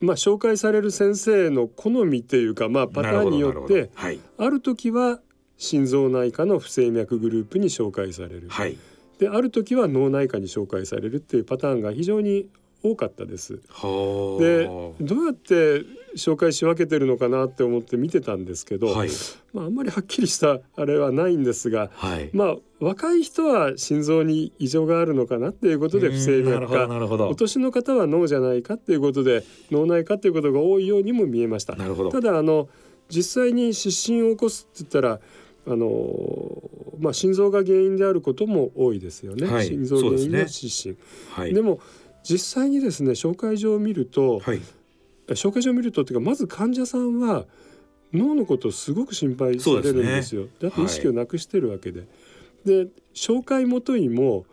[0.00, 5.20] まあ紹介される先生の好みっていうか、まあ、パターンによって、はい、ある時は
[5.56, 8.78] 心臓内科の不整脈グループに紹介される、はい、
[9.18, 12.48] である時は脳内科に紹介されるっていうパターンが非常に
[12.82, 13.56] 多かったです。
[13.56, 13.60] で
[15.00, 15.84] どうやって
[16.16, 19.08] 紹介し分けてるのかなって思って見てたんですけど、はい、
[19.52, 26.86] まあ、あんまりはっきりしたあれはないんですが、はい、まあ若い人は心臓に異常があるのかなっていうことで不整脈か
[27.26, 31.74] お年の方は脳じゃないかっていうことで脳内科っていうことが多いようにも見えました。
[31.74, 32.68] ただあの
[33.08, 35.20] 実際に失神を起こすって言ったら
[35.66, 35.88] あの
[36.98, 40.94] まあ、心臓が原因であることも多いですよね、はい、心臓原因の失神。
[40.94, 41.06] でね。
[41.32, 41.80] はい、でも
[42.22, 44.60] 実際にですね紹介状を見ると、はい、
[45.28, 47.46] 紹介状を見るとっていうかまず患者さんは
[48.12, 50.46] 脳のことをすごく心配されるんですよ。
[50.60, 52.00] だって意識をなくしてるわけで。
[52.00, 54.44] はい、で紹介元にも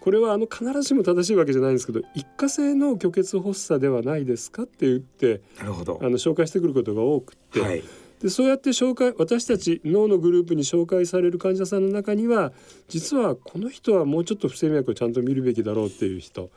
[0.00, 5.98] これはあの必ずしも正しいわけじゃないんですけど一過性の虚血発作ではないですかって言ってなるほど。
[6.02, 7.82] あの紹介してくることが多くて、はい、
[8.20, 12.52] でそうやって紹介私たち脳のグループに紹介される患者さんの中には
[12.88, 16.50] 実はこの人はもうちょっと不整脈をちゃんと見るべきだろうっていう人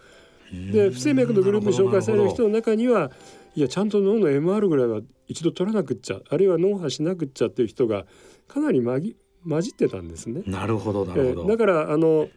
[0.52, 3.12] で不整脈のグループに紹介される人の中には
[3.56, 8.06] いやちゃんと脳の MR ぐらいは一度取らなくっちゃあるいは脳波しなくっちゃっていう人が
[8.48, 9.16] かなりまぎ
[9.48, 10.44] 混じってたんですね。
[10.46, 12.28] なるほどなるほど、えー、だからあの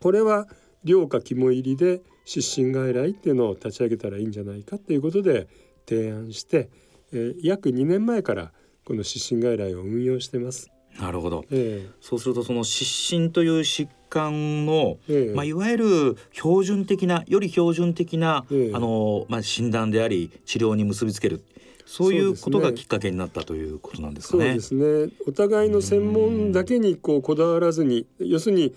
[0.00, 0.46] これは
[0.84, 5.48] 量か肝入りで失神外来っていうのを立ち上げたらいいんじゃないかっていうことで
[5.88, 6.70] 提案して、
[7.12, 8.52] えー、約2年前から
[8.84, 10.70] この失神外来を運用してます。
[11.00, 21.42] なるほど、えー、そうするとその失神という疾患の、えー、まあ、いわゆる標準的なより標準的な、えー、あのまあ、診断であり治療に結びつける。
[21.88, 24.44] そういうことがきっかけになったということなんですかね。
[24.44, 25.12] そうですね。
[25.28, 28.74] お互いの専門だけにこうこだわらずに要するに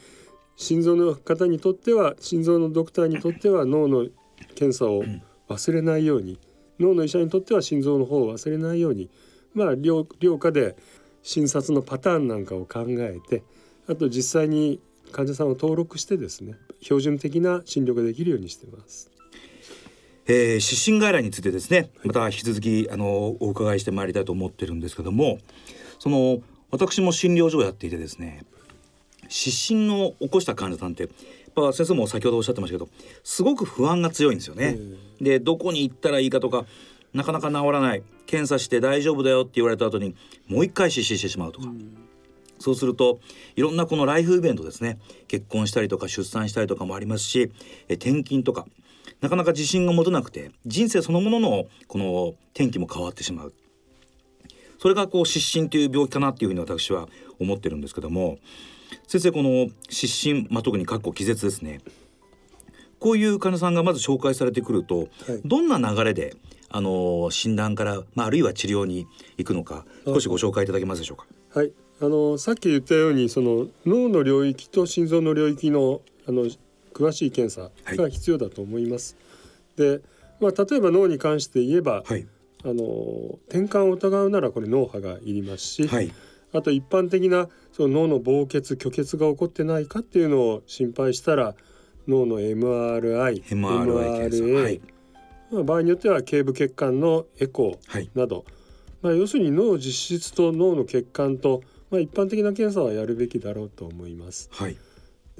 [0.55, 4.05] 心臓の方にとっては心臓のドクターにとっては脳の
[4.53, 5.03] 検査を
[5.47, 6.39] 忘れないように、
[6.79, 9.09] 脳の医者にとっては心臓の方を忘れないように
[9.53, 10.75] まあ両両科で
[11.29, 13.43] 診察のパターンなんかを考えて
[13.87, 14.79] あと実際に
[15.11, 19.11] 患者さんを登録してですね標準的な診療ができるようにしてます。
[20.25, 25.37] えー、失神外来についてですねまた引き続きあのお伺いしてまいりたいと思ってるんですけども
[25.99, 26.39] その
[26.71, 28.43] 私も診療所をやっていてですね
[29.27, 31.11] 失神を起こした患者さんってやっ
[31.53, 32.89] ぱ先生も先ほどおっしゃってましたけど
[33.23, 34.79] すごく不安が強いんですよね。
[35.21, 36.65] でどこに行ったらいいかとか
[37.13, 38.03] なかなか治らない。
[38.25, 40.15] 検査して大丈夫だよって言われた後に
[40.47, 41.97] もう一回失神してしまうとか、うん、
[42.59, 43.19] そうすると
[43.55, 44.99] いろんなこのライフイベントですね。
[45.27, 47.51] 結婚したりとか出産したりとかもありますし
[47.87, 48.65] え転勤とか。
[49.21, 53.53] なかなか自信が持てなくて人生そのもののこの天気も変わってしまう。
[54.77, 58.37] それがこう失神という病気かなっていうふうに私は思ってるんですけども。
[59.07, 61.81] 先生この失神、まあ、特に括弧気絶ですね。
[62.99, 65.09] こういう患者さんがまず紹介されてくると、はい、
[65.45, 66.35] どんな流れで
[66.69, 71.25] あの診断から、まあ、あるいは治療に行くのか少しご紹介いただけますでしょうか？
[71.59, 71.71] はい。
[72.01, 76.45] あのさっき言ったようにその脳の領域と心臓の領域のあの
[76.93, 79.17] 詳しい検査が必要だと思います。
[79.77, 80.01] はい、で、
[80.39, 82.25] まあ、例えば脳に関して言えば、はい、
[82.63, 82.73] あの
[83.47, 86.11] 転換を疑うならこれ脳波がいりますし、はい、
[86.53, 91.55] あと一般的なその脳の膨血虚血が起こってないかっていうのを心配したら
[92.07, 94.98] 脳の MRI、MRA、MRA まあ、
[95.51, 98.45] 場合によっては頸部血管のエコーなど、
[99.01, 104.49] まあ、要するに脳実質と脳の血管と、まあ、一般的な検査はやるべきだろうと思います。
[104.51, 104.77] はい。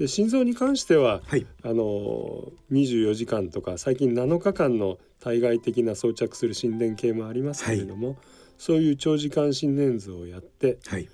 [0.00, 8.16] で心臓に関しては、はい、あの24時間とか最近7日間の対外的な装着する心電計もありますけれども、はい、
[8.56, 11.06] そういう長時間心電図をやって、はい、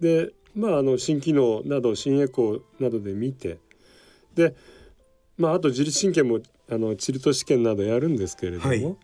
[0.00, 3.58] でまああの心機能など心エコーなどで見て
[4.36, 4.54] で
[5.36, 6.38] まああと自律神経も
[6.72, 8.96] あのチルト試験などやるんですけれども、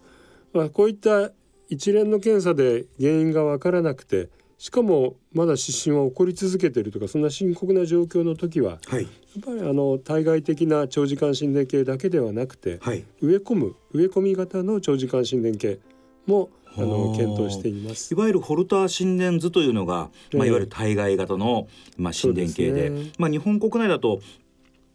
[0.53, 1.31] まあこういった
[1.69, 15.79] 一連の検査で原因が分からなくてしかもまだ失神は起こり続けているとかそんな深刻な状況の時は、はい、やっぱりあの対外的な長時間心電計だけではなくて、はい、植え込む植え込み型の長時間心電計
[16.27, 16.83] もあ。
[16.83, 18.13] の検討しています。
[18.13, 24.21] いわゆるホルター心電図というのが、まあ、いわゆる対外型の、まあ、心電計で、ね、まあ、日本国内だと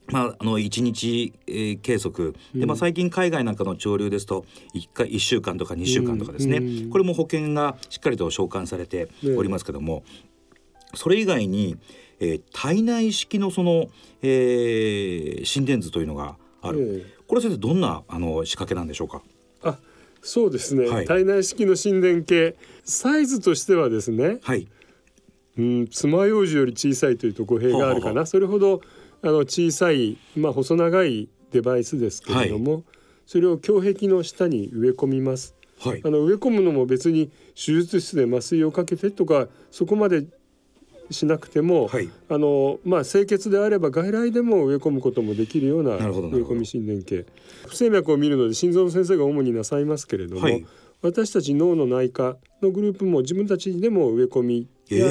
[0.07, 2.35] まあ、あの1日、えー、計測。
[2.53, 10.03] で、まあ、最近海外なんかの潮流ですと 1, 回1週間とか2週間とかですね、うん、これも保険がしっかりと償還されておりますけども、
[10.93, 11.77] それ以外に、
[12.19, 13.87] えー、体内式のその、
[14.21, 19.21] えー、心電図というのがある、これ先生どんなあの仕掛けなんでしょうか？
[19.63, 19.77] あ
[20.21, 22.55] そうですね、はい、体内式の心電計。
[22.85, 24.67] サイズとしてはですね、はい、
[25.57, 28.81] うん爪楊枝より小さいというと語弊があるかな、それほど
[29.23, 32.83] あの小さい、まあ、細長いデバイスですけれども、はい、
[33.25, 35.55] それを胸壁の下に植え込みます。
[35.79, 40.25] はい、あの植え込むのも別に手術室で麻酔をかけてとかそこまで
[41.11, 47.25] しなくても、はい、あのまあ、清潔であれば外来でも植え込むこともできるような植え込み心電計
[47.67, 50.65] 不整脈を見るので心臓の先生が主になさいますけれども、はい、
[51.01, 55.05] 私たち脳の内科のグループも自分たちでも植え込みや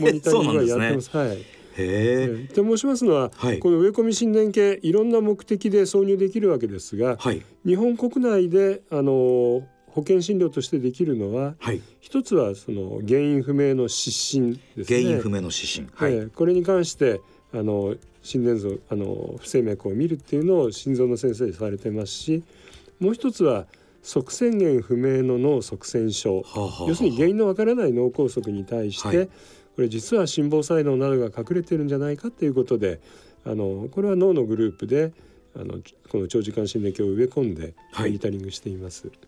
[0.00, 1.10] モニタリングはやってます。
[1.14, 15.02] えー、はいへと申しますのは、はい、この植え込み心電計いろんな目的で挿入できるわけですが、はい、日本国内であの保険診療としてできるのは、はい、一つはその原因不明の失神ですね。
[15.02, 17.20] 原因不明の失神、はい、これに関して
[17.52, 22.44] あの心電図あの不整脈を見るっていうのを心臓の先生されてますし
[23.00, 23.66] もう一つは
[24.02, 29.28] 側線源不明の脳側線症、はあはあ、要するに原因のわからない脳梗塞に対して、はい、
[29.78, 32.98] これ実は心房細動などが隠れてるんじゃないかということで
[33.46, 35.12] あのこれは脳のグループで
[35.54, 35.74] あの
[36.10, 39.06] この長時間心電計を植え込んでモニタリングしています。
[39.06, 39.18] はい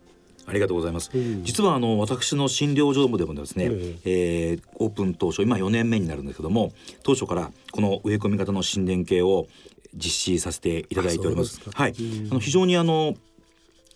[0.47, 1.11] ありがとうございます。
[1.15, 6.73] うん、実はあの私の診療所でもですね、うん、えー、オープン当初今4年目になるんですけども
[7.05, 9.47] 当初からこの植え込み型の心電計を
[9.95, 11.61] 実施させていただいております。
[11.73, 11.95] はい、
[12.31, 13.15] あの非常にあの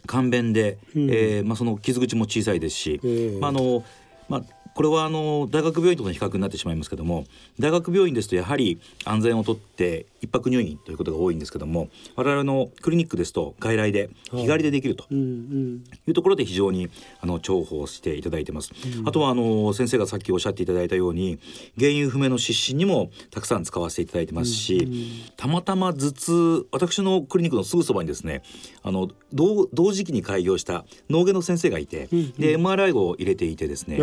[0.07, 3.01] 簡便で、うん、えー、まあその傷口も小さいですし、
[3.41, 3.83] まああの
[4.29, 7.25] まあこれはあの大学病院との比較になってしまいますけども
[7.59, 16.89] 大学病院ですとやはり安全をとって一泊入院ということが多いんですけども我々のクリニックですと外来で日帰りでできるというところで非常に
[17.21, 18.71] あの重宝していただいてます。
[19.07, 21.39] あとはあの先生がさっきおっしゃっていただいたように
[21.79, 28.43] 原因不明の失神にもたくさん使わせていただいてますし、たまたま頭痛私のクリニックのすぐそばにですね
[28.83, 32.07] あの同同時期に開業した脳外の先生がいて、
[32.39, 33.99] で MRI を入れていてですね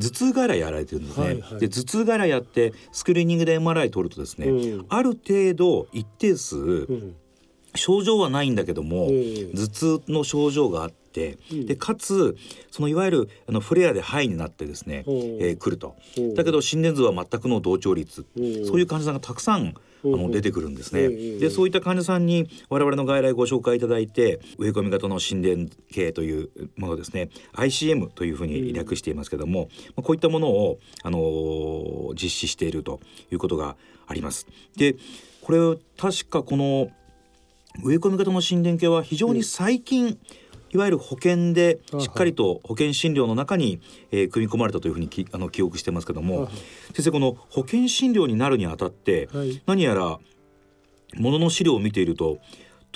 [0.00, 7.16] 頭痛外来やられてるんですね、はいはい、で頭痛外来やってスクリーニングで MRI 取るとですね、うん、ある程度一定数、うん、
[7.74, 9.08] 症状はないんだけども、
[9.54, 12.36] 頭痛の症状があって、でかつ
[12.70, 15.96] そのいわゆるあのフレアで肺になってですね、えー、来ると。
[16.36, 18.26] だけど心電図は全くの同調率、
[18.66, 21.08] そういう患者さんがたくさんあの出てくるんですね。
[21.38, 27.30] でそういった患者さんに我々の外来ご紹介いただいて植え込み型の心電計というものですね。
[27.54, 34.46] ICM というふうに略していますけども、まあ、こういったものを、あのー、実施しているということがあります。
[34.76, 34.96] で
[35.40, 35.58] これ
[35.96, 36.90] 確かこの
[37.82, 40.18] 植え込み型の心電計は非常に最近、
[40.72, 43.80] いわゆる保険でしっかりと保険診療の中に、
[44.10, 46.48] えー、組み込まれたというふうにきあの記憶してますけども、
[46.94, 50.18] 先生この保険診療になるにあたって、はい、何やら
[51.16, 52.38] ものの資料を見ていると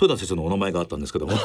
[0.01, 1.33] 豊田先生のお名前があったんですけども。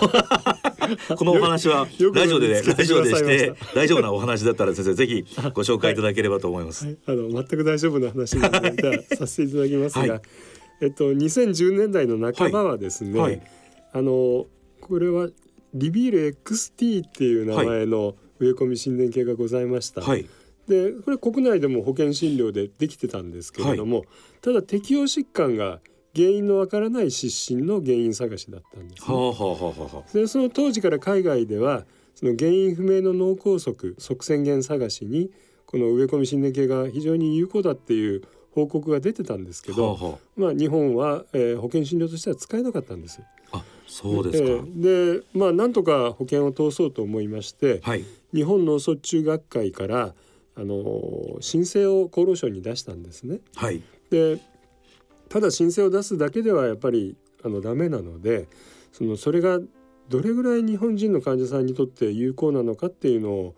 [1.16, 6.86] このお話はラジオでラジオでして大丈夫なお話だったら先生ぜひご紹介いただければと思います。
[6.86, 10.22] はい、あの全く大丈夫な話なのでさせていただきますが、はい、
[10.82, 13.40] えっと2010年代の半ばはですね、はい、
[13.94, 14.48] あの
[14.82, 15.30] これは
[15.74, 20.02] リビール XT っていう名前の植え込み心電計がございました。
[20.68, 24.06] でこれ国内でも保険診療でできてたんですけれども、
[24.42, 25.80] ただ適応疾患が
[26.16, 35.32] 原因のわからない失神の原因探しだったんです、ね、はあはあはあ、でその当時から海外ではその原因不明の脳梗塞側線源探しに
[35.66, 43.22] この植え込み心電計が非常に有効だっていう報告が出てたんですけど、はあはあ、まあ日本は、えー、保険診療としては使えなかったんです。
[43.52, 50.14] あそうですか、えー、でまあなんとか保険を通そうと思いまして、はい、日本脳卒中学会から
[50.56, 53.40] あの申請を厚労省に出したんですね。
[53.56, 54.40] はい、で
[55.28, 58.48] ただ申請を出すだけではやっぱりあのダメなので
[58.92, 59.60] そのそれが
[60.10, 63.56] どれぐらい日本人の患者さんにとって有効なのかっていうのを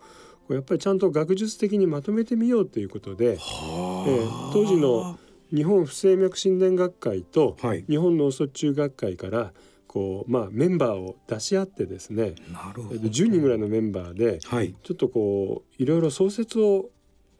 [0.50, 5.18] やっぱりちゃんと学術的にまとめてみようということで、えー、当時の
[5.54, 7.56] 日本不整脈心電学会と
[7.88, 9.52] 日本脳卒中学会から
[9.92, 13.00] こう、まあ、メンバーを出し合ってですねなるほど。
[13.00, 16.88] 10人ぐらいのメンバーで、はい、ちょっとこういろいろ創設を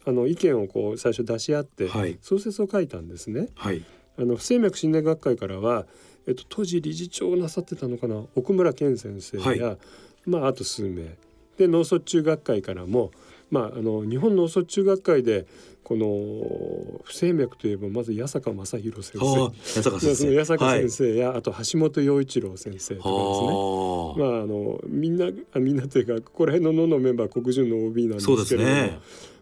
[0.04, 1.88] あの意見をこう最初出し合って、
[2.20, 3.48] 創設を書いたんですね。
[3.54, 3.84] はい。
[4.18, 5.86] あの不整脈心電学会からは、
[6.26, 9.78] えっと、当時理事長をなさってたのかな奥村健先生や、はい、
[10.26, 11.16] まあ、あと数名。
[11.56, 13.12] で脳卒中学会からも、
[13.52, 15.46] まあ、あの日本脳卒中学会で
[15.84, 19.50] この不整脈といえばまず八坂正弘先生。
[19.74, 21.14] 八坂先生。
[21.14, 24.30] や、はい、あと橋本陽一郎先生とかですね。
[24.30, 29.00] まああのみんなあみんなというかここら辺の脳のメンバー国順の OB なんですけれども、ね、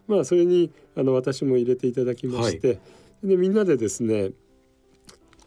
[0.09, 4.31] まあそれにあの私も入れていただきまして、はい、でみんなでですね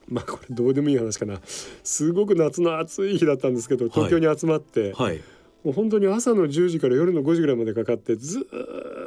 [0.09, 1.39] まあこれどうでもいい話かな。
[1.83, 5.21] すごく夏の暑い日だったんですけど東京に集まって、はい、
[5.65, 8.47] もう本当に朝の10時から夜の5時ぐらいまでかかってず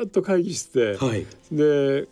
[0.05, 2.07] っと会議して、はい、で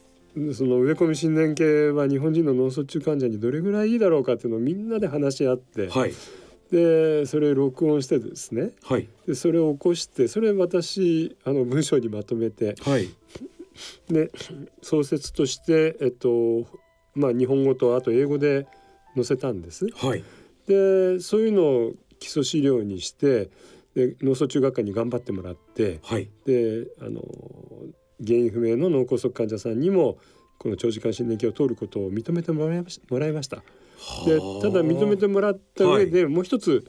[0.53, 6.13] その植え込み心電計は日本人の脳卒中患者にどれぐらいいいだろうかっていうのをみんなで話し合って、はい、
[6.71, 13.09] でそれを録音してですね、はい、でそれを起こしてそれ私あの文章にまとめて、はい、
[14.09, 14.31] で
[14.81, 16.67] 創設として、えっと、
[17.15, 18.67] まあ、日本語とあと英語で
[19.15, 19.87] 載せたんです。
[19.95, 20.23] はい、
[20.67, 23.49] でそういうのを基礎資料にして
[23.95, 27.21] で脳卒中学会に頑張ってもらって、はい、であの
[28.25, 30.17] 原因不明の脳梗塞患者さんにも
[30.57, 33.57] この長時間心電計を通ることを認めてもらいましもらいました。
[34.25, 36.85] でただ認めてもらった上で、はい、もう一つ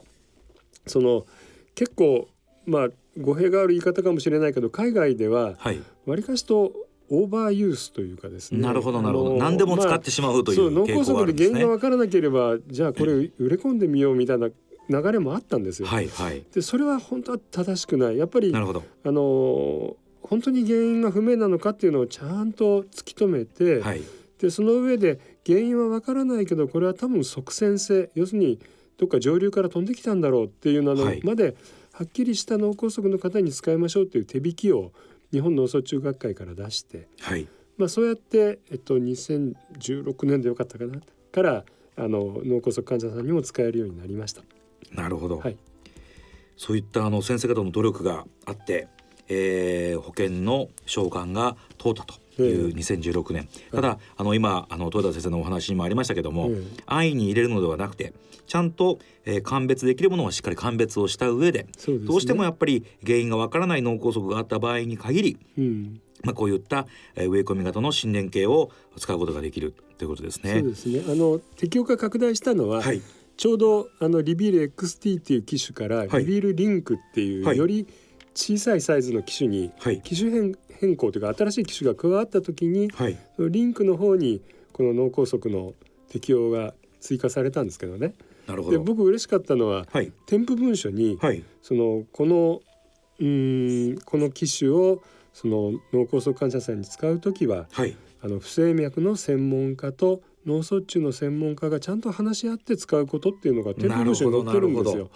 [0.85, 1.25] その
[1.75, 2.27] 結構
[2.65, 5.57] まあ語弊がある言い方かもしれないけど海外では
[6.05, 6.73] わりかしと
[7.09, 8.59] オーバーユースというかですね。
[8.59, 9.37] なるほどなるほど。
[9.37, 14.49] 何でも使ってしまうという、まあ、脳梗塞で原因が分からなければじゃあこれ売れ込んでみようみたいな
[14.89, 15.87] 流れもあったんですよ。
[15.87, 18.17] はいはい、でそれは本当は正しくない。
[18.17, 18.59] やっぱりあ
[19.05, 24.01] の本当に原因が不明なのかっていうのをちゃんと突き止めて、はい、
[24.39, 28.59] でその上で原因は分からないけどこれは多分側線性要するに
[28.97, 31.55] どっか上流から飛んできたんだろうっていうのまで
[31.93, 34.91] はっきりした脳梗塞の方に使いましょうという手引きを
[35.31, 37.47] 日本脳卒中学会から出して、はい、
[37.77, 40.99] まあ、そうやって、えっと、2016年でよかったかな？
[41.31, 41.63] から
[41.95, 44.41] あの脳梗塞患者さんにも使えるようになりました。
[44.93, 45.57] なるほど、はい、
[46.55, 48.87] そういったあの先生方の努力があって、
[49.27, 56.51] えー、保険の償還が通ったという2016年、ただあの今あの豊田先生のお話にもありましたけども、
[56.85, 58.13] 安易に入れるのではなくて
[58.47, 61.69] ちゃんと、えー、鑑別できるものはしっかり鑑別をした上で、ね、
[62.05, 66.01] どうしてもやっぱり原因がわからない脳梗塞があった場合に限り、うん。
[66.23, 70.53] まあ、こういった、えー、植え込み型の心電計を使うことができるということですね。
[70.53, 71.03] そうですね。
[71.07, 73.01] あの適用が拡大したのは、はい、
[73.37, 77.87] ちょうどあのリビール XT っていう機種から、はい、リビールリンクっていう、はい、より
[78.33, 79.71] 小さいサイズの機種に、
[80.03, 84.41] 機種変変更というか新しい機種が加わった時に、はい、リンクの方に
[84.73, 85.73] この脳梗塞の
[86.09, 88.13] 適用が追加されたんですけどね。
[88.47, 88.77] なるほど。
[88.77, 92.61] で僕嬉しかったのは、はい、添付文書に、はい、そのこの
[93.19, 95.01] うんこの機種を
[95.33, 105.09] その脳梗塞患者さんに使う時は、はい、あの不整脈の専門家と脳卒中の専門家がちゃんと話し合って使うことっていうのが添付文書に載ってるんですよ。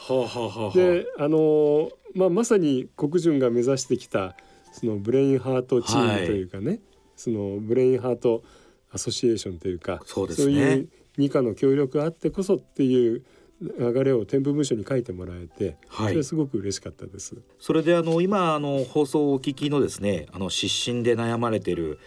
[0.76, 4.36] であのまあまさに国順が目指してきた
[4.74, 6.82] その Brain Heart Team というかね、はい、
[7.16, 8.43] その Brain Heart
[8.91, 13.24] Association というかそうです、ね、そういう二科の協力あってこそっていう
[13.62, 17.36] 流れを添付文書に書いてもらえて、はい、それすごく嬉しかったです。
[17.60, 21.99] それであの今あの放送をお聞きのですね、あの失神で悩まれている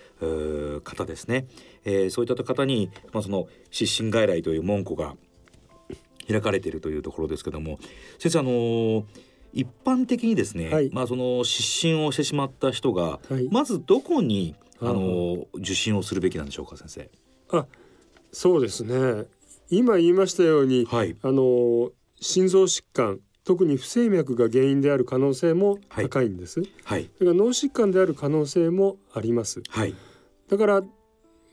[0.83, 1.47] 方ですね、
[1.85, 5.17] えー、そういった方にまあその失神外来という門戸が
[6.27, 7.79] 開かれているというところですけども
[8.19, 9.05] 先生あの
[9.53, 17.11] 一般的にですね、はい、まあその失神をしてしまった人が、はい、まずどこにあの受診をするべきなんでしょうか先生？
[17.57, 17.67] あ
[18.33, 19.27] そうですね
[19.71, 26.63] 今言いましたように、はい、あの心臓疾患特に不整脈が原因である可能性も高いんです。
[26.85, 27.11] はい。
[27.19, 29.63] それから脳疾患である可能性もあります。
[29.69, 29.95] はい。
[30.49, 30.83] だから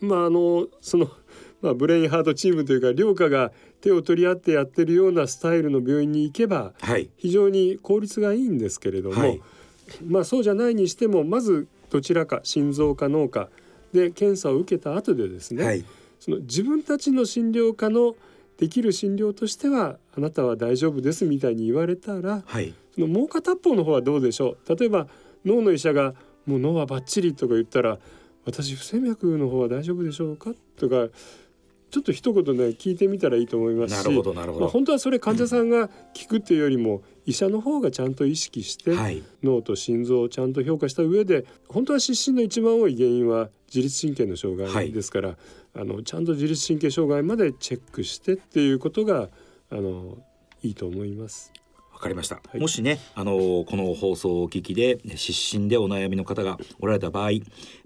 [0.01, 1.09] まああのその
[1.61, 9.41] まあブレインハートチームというか両家が手を取り合ってやってるようなスタイルの病院に行けば、はい、非常に効率がいいんですけれども、はい、
[10.05, 13.49] まあそうじゃないにしてもまずどちらか心臓か脳か
[13.93, 15.85] で検査を受けた後でですね、はい、
[16.19, 18.15] その自分たちの診療科の
[18.57, 24.75] できる診療としてはあなたは大丈夫ですみたいに言われたら、はい、そのもう片方の方はどうでしょう？
[24.75, 25.07] 例えば
[25.43, 26.13] 脳の医者が
[26.45, 27.99] もう脳はバッチリとか言ったら
[28.45, 30.51] 私不整脈の方は大丈夫でしょうか？
[30.77, 31.07] とか
[31.91, 45.37] ちょっと一言ね聞いてみたらいいと思いますしなるほどなるほど、まあ、本当はそれ患者さんが聞くっていうよりも、医者の方がちゃんと意識して、はい、脳と心臓をちゃんと評価した上で本当は失神の一番多い原因は自律神経の障害ですから、はい、
[45.81, 49.27] あのちゃんと自律神経障害までチェックしてっていうことが
[49.69, 50.17] あの
[50.63, 51.51] いいと思います。
[52.01, 57.31] かりました、はい、もしねあのこの放送をお聞きで失神でお悩みの方がおられた場合、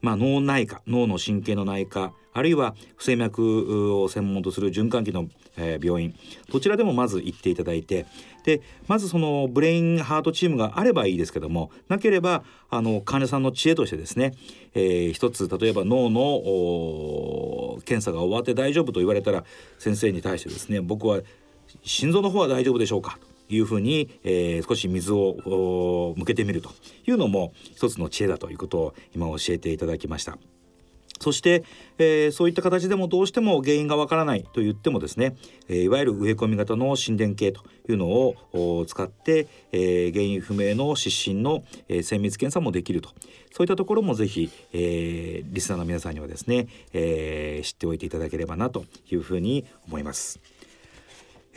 [0.01, 6.13] まあ、脳内科脳の神経の内科あるいは不整脈を専門とする循環器の、えー、病院
[6.51, 8.05] どちらでもまず行っていただいて
[8.43, 14.33] でまずそのブレインハートチームがあればいいですけどもなければあの患者さんの知恵としてですね、
[14.73, 19.45] えー、一つ例えば脳の検査が終わって大丈夫と言われたら
[19.79, 21.21] 先生に対してですね僕は
[21.83, 23.17] 心臓の方は大丈夫でしょうか
[23.49, 26.71] いうふうに、えー、少し水を向けてみると
[27.05, 30.37] いうのも一つの知恵だということを今教えていただきました。
[31.19, 31.63] そして、
[31.97, 35.35] えー、そういった形でもどうしても原因がわからないと言ってもですね、
[35.67, 43.09] えー、いわゆる植え込み型の心電計というのを使って、えー、原因不明の失神の、え、精密検査もできると
[43.53, 50.54] そういったところもぜひ、え、リスナーの皆さんにはですね、え、知っておいていただければなというふうに思います。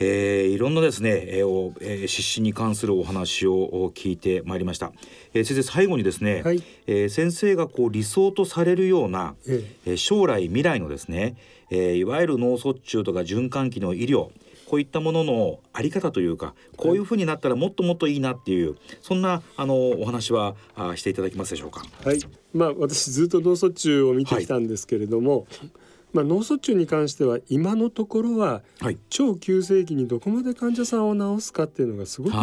[0.01, 4.92] えー、いろんなですね、えーえー、失神に関するお話を聞いてまいりました、
[5.34, 9.64] えー、先生最後にですね、はい、えー、先生がこう理想とされるような、え。
[9.86, 11.36] えー、将来未来のですね、
[11.70, 14.30] えー、いわゆる脳卒中とか循環器の医療
[14.66, 21.82] こういったもののあり方というかこういうふうになったらもっともっといいなっていうそんなあのお話はあしていただけますでしょうか？
[22.05, 22.20] はい。
[22.53, 25.70] まあ、私ずっと脳卒中を見てきたんですけれども、はい
[26.18, 28.62] まあ、脳卒中に関しては今のところは、
[29.08, 32.34] 超急性期にどこまで患者さんを治すかっていうのがすごく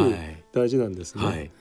[0.53, 1.25] 大事なんですね。
[1.25, 1.51] はい。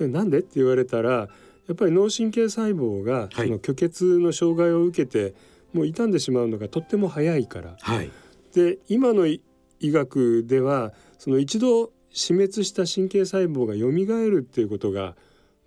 [0.00, 1.28] はい、なんでって言われたらや
[1.72, 5.34] っぱり脳神経細胞がその虚血の障害を受けて
[5.72, 7.76] もう傷んでしまうのがとっても早いから。
[7.80, 8.10] はい、
[8.52, 9.40] で今の医
[9.80, 13.90] 学ではその一度死滅した神経細胞が蘇
[14.28, 15.14] るっていうことが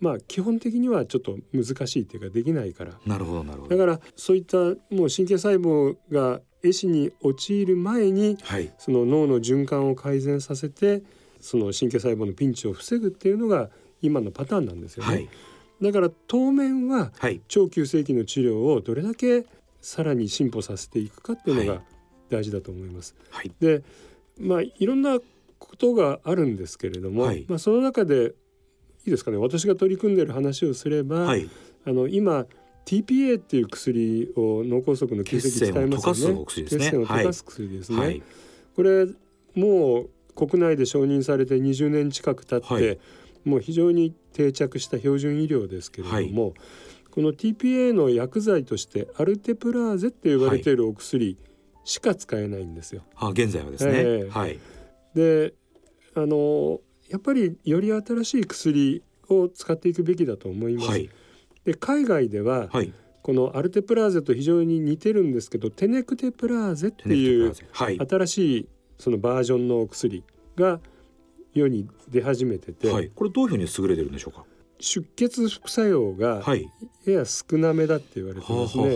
[0.04, 2.92] まあ基本的にはちょっと難しいっていうかできないから。
[3.06, 3.78] なるほどなるほど。
[3.78, 11.04] だからそういったもう神経細胞が壊死に陥る前に、はい、その脳の循環を改善させて
[11.40, 13.70] その神経細胞のピンチを防ぐっていうのが
[14.02, 15.10] 今のパターンなんですよね。
[15.10, 15.30] はい、
[15.82, 17.14] だから当面は
[17.48, 19.46] 超急性期の治療をどれだけ
[19.82, 21.82] さらに進歩させていくかっていうのが
[22.30, 23.16] 大事だと思います。
[23.30, 23.84] はい、で
[24.38, 25.20] まあいろんな
[25.60, 28.34] ことがあるんですけれども、まあ、その中で
[29.06, 31.50] いいですかね私が取り組んでる話をすれば、はい、
[31.86, 32.46] あの今
[32.86, 36.46] TPA っていう薬を脳梗塞の急性期使いますよね。
[36.48, 37.98] 血栓を溶かす薬ですね。
[37.98, 38.22] はい、
[38.76, 39.08] これ
[39.56, 43.00] もう国内で承認されて20年近く経って、はい、
[43.46, 46.54] もう非常に定着した標準医療ですけれども、
[47.12, 51.38] この TPA の薬剤としてアルテプラーゼって言われているお薬
[51.86, 53.04] しか使えないんですよ。
[53.16, 53.92] あ現在はですね。
[53.96, 54.60] えー、はい。
[55.16, 55.54] で
[56.16, 56.82] あの
[57.14, 60.90] やっぱりより新しい薬を使っていくべきだと思います。
[60.90, 61.10] はい、
[61.64, 62.92] で海外では、はい、
[63.22, 70.24] このアルテプラーゼと非常に似てるんですけどテネクテプラーゼっていう新しいそのバージョンのお薬
[70.56, 70.80] が
[71.54, 74.44] 世に出始めてて、はい、これどういうふうに優れてるんでしょうか？
[74.80, 76.42] 出血副作用が
[77.06, 78.96] やや少なめだって言われてますね。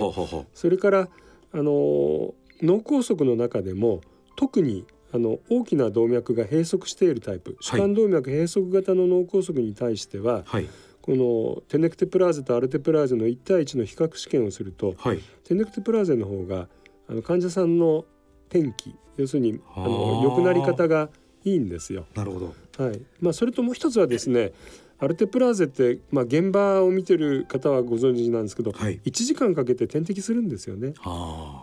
[0.55, 1.07] それから
[1.51, 4.01] あの脳梗塞の中でも
[4.35, 10.67] 特にあの大きな動脈が閉塞しているタイプ主幹動脈閉塞型の脳梗塞に対しては、はい、
[11.01, 16.67] このテネクテプラーゼとアルテプラーゼの1対1の比較試験をすると、はい、テネクテプラーゼの方が
[17.09, 18.05] あの患者さんの
[18.49, 21.09] 転機要するにあの良くなり方が
[21.43, 22.05] いいんですよ。
[22.13, 22.83] なるほど。
[22.83, 23.01] はい。
[23.19, 24.51] まあそれともう一つはですね、
[24.99, 30.93] アルテプラーゼってまあ現場を見てる方はご存知なんですけど、はい、1時間かけて点滴するんですよね。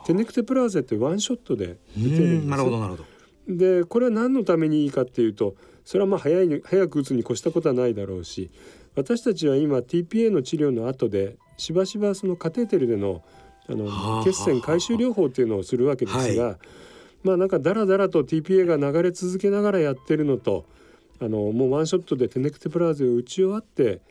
[0.06, 2.48] テネクテプラーゼってワンショットで出てるんです。
[2.48, 3.13] なるほどなるほど。
[3.48, 8.50] でこれは何のためにいいかっていうとそれはまあ早い早く打つに越したことはないだろうし
[8.96, 13.22] 私たちは今 TPA の治療の後でしばしばそのカテーテルでの
[13.66, 16.56] あの血栓回収療法っていうのをするわけですが、はい、
[17.22, 20.66] まあなんかだらだらと TPA が流れ続けながらやってるのと
[21.20, 24.02] あのもうワンショットでテネクテプラーゼを打ち終わって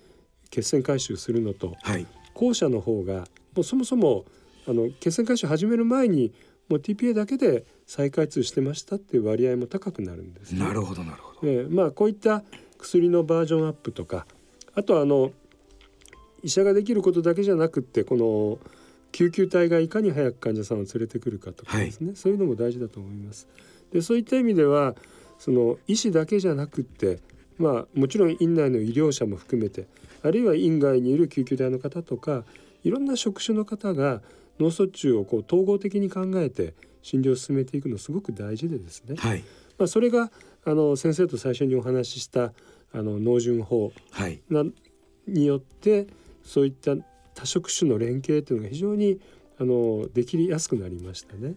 [0.49, 3.25] 血栓回収するのと、はい、後者の方が
[3.55, 4.25] もうそもそも
[4.67, 6.33] あの血栓回収始める前に
[6.73, 11.47] もう TPA だけで再開通してましたっていう割合も高くなるんです、ね、なるほどなるほど。
[11.47, 12.43] えー、まあこういった
[12.79, 14.25] 薬のバージョンアップとか
[14.73, 15.31] あとはあの
[16.41, 18.57] 医者ができることだけじゃなくってこの
[19.11, 23.47] 救急隊がいかに早く患者さんを連れてくるかとかですね、はい、そういうのも大事だと思います。
[23.91, 24.95] でそういった意味では
[25.37, 27.19] その医師だけじゃなくって
[27.59, 29.85] まあもちろん院内の医療者も含めて
[30.23, 32.43] あるいは院外にいる救急隊の方とか
[32.83, 34.23] いろんな職種の方が
[34.59, 39.43] 脳卒中をこう統合的に考えて診療を進めていくのすごく大事でですね、はい、
[39.77, 40.31] まあ、それが
[40.65, 42.53] あの先生と最初にお話しした
[42.93, 43.91] あの脳順法
[44.49, 44.63] な、
[45.27, 46.07] によって
[46.43, 46.95] そういった
[47.35, 49.19] 多職種の連携というのが非常に
[49.59, 51.55] あのできやすくなりましたね。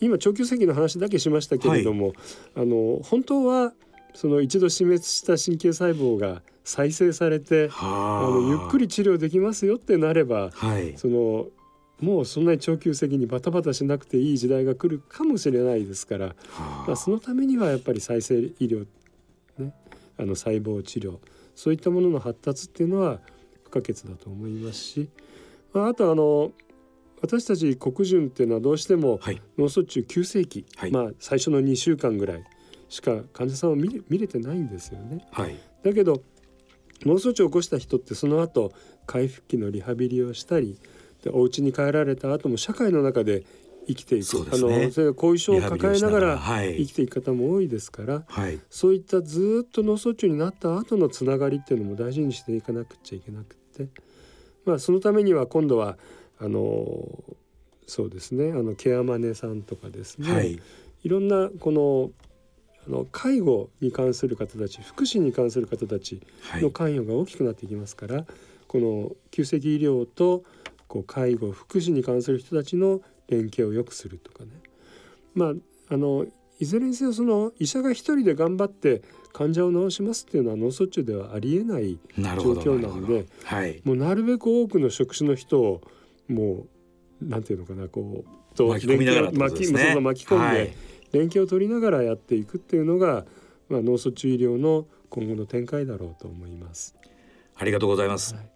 [0.00, 2.16] 今長期石の話だけしましたけれども、はい、
[2.56, 3.72] あの本当は
[4.14, 11.46] その一度死滅した神経細胞が再生されてあのゆっくり治療できますよってなれば、はい、その
[12.02, 16.34] もうそんなに長期石にバタバタしなくていい時代が来るかもしれないですから、
[16.86, 18.86] まあ、そのためにはやっぱり再生医療、
[19.56, 19.72] ね、
[20.18, 21.18] あの細胞治療
[21.54, 23.20] そういったものの発達っていうのは
[23.62, 25.08] 不可欠だと思いますし、
[25.72, 26.50] まあ、あとあの
[27.20, 29.20] 私たち黒人っていうのはどうしても
[29.56, 32.44] 脳卒中急性期、はい、まあ最初の2週間ぐらい
[32.88, 35.24] しか患者さんを見れ見れてないんですよね。
[35.30, 36.20] はい、だけど
[37.02, 38.72] 脳卒中を起こした人ってその後
[39.06, 40.78] 回復期のリハビリをしたり
[41.22, 43.44] でお家に帰られた後も社会の中で
[43.86, 53.88] 生きていく、ね、あのそれ後遺症を抱えながら生きていく方も多いですから、はい、そういったずっと脳卒中になった後のつながりっていうのも大事にしていかなくちゃいけなくて、
[54.64, 55.96] まあ、そのためには今度は
[56.38, 57.04] あの
[57.86, 60.60] そうですねあのケアマネさんとかですね、はい、
[61.02, 62.10] いろんなこの
[62.86, 66.20] あの介護に関する方たち福祉に関する方たち
[66.54, 68.26] の関与が大きくなっていきますから、はい、
[68.66, 70.42] この急性期医療と
[70.92, 74.50] こう介護福祉に関する人たちの連携を良くするとかね。
[75.34, 75.52] まあ
[75.88, 76.26] あの
[76.58, 79.00] いずれにせよその医者が一人で頑張って
[79.32, 85.80] 患者を治しますっていうのは脳卒中ではありえない状況なんで、はい、もうなるべく多くの職種の人を
[86.28, 86.66] も
[87.22, 90.74] うなんていうのかなこうと巻き込みながら、ね、巻き巻き込んで、はい、
[91.12, 93.24] 連携を取りながらやっていくっていうのが、
[93.70, 96.94] まあ、脳卒中医療の今後の展開だろうと思います。
[97.56, 98.34] ありがとうございます。
[98.34, 98.50] はい、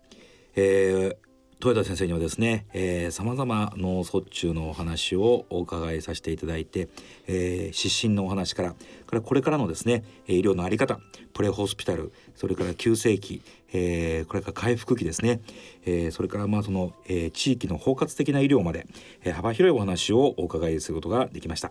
[0.54, 1.25] えー、
[1.60, 2.66] 豊田先生にはですね
[3.10, 6.88] さまざま脳卒中のお話をお伺いさせていただいて、
[7.26, 8.76] えー、失神のお話からか
[9.12, 11.00] らこれからのですね医療の在り方
[11.32, 13.42] プレホスピタルそれから急性期、
[13.72, 15.40] えー、これから回復期ですね、
[15.86, 18.86] えー、それからまあその、えー、地域の包括的な医療まで、
[19.22, 21.70] えー、幅広いお話をお伺いすることができました、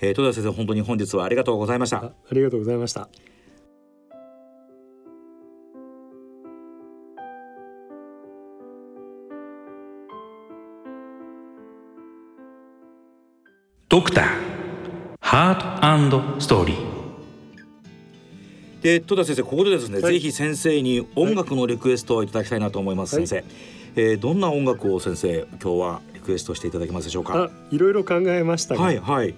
[0.00, 1.98] えー、豊田先生本当に本日はありがとうございました。
[2.04, 3.08] ありがとうございました。
[13.94, 14.24] ドクター。
[15.20, 16.76] ハートストーリー
[18.82, 23.44] で戸田先生ここでですね、はい、ぜひ先生に音楽のリクエストをいただきたいなと思います、はい、先
[23.94, 27.52] 生、えー、どんな音楽を先生今日はリクエストしていただけますでしょうか？
[27.70, 29.32] いろいろ考えましたはいはい、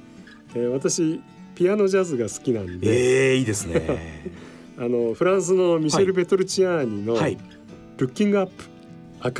[0.54, 1.20] えー、私
[1.54, 3.32] ピアノジャズが好きなんで。
[3.32, 4.32] えー、いいですね。
[4.78, 7.36] あのフランスのミシェル・ペトルチアーニの、はい
[7.98, 8.64] 「ルッキングアップ」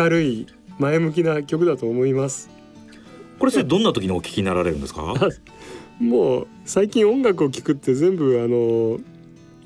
[0.03, 0.47] 明るい
[0.79, 2.55] 前向きな曲だと思います
[3.39, 5.15] これそれどんな時にお聞きになられるんですか？
[5.99, 8.99] もう最近音楽を聴くって全部あの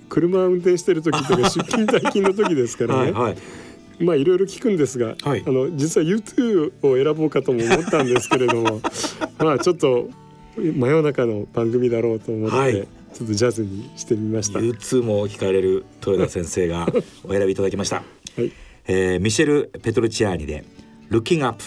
[0.09, 3.13] 車運転してる時とか 出勤退勤の時ですからね。
[3.13, 8.81] はい、まあいろいろ聞くんですが、はい、あの実は U2 を選ぼうかとも思ったんですけれども
[9.39, 10.09] まあちょっと
[10.57, 14.59] 真夜中の番組だろうと思って、はい、ちょっとジャズにしてみました。
[14.59, 16.93] U2 も聞かれる豊田先生が
[17.25, 17.97] お選びいただきました、
[18.37, 18.53] はい。
[18.87, 20.65] えー、ミシェル・ペトルチアーニで
[21.11, 21.63] 「Looking Up」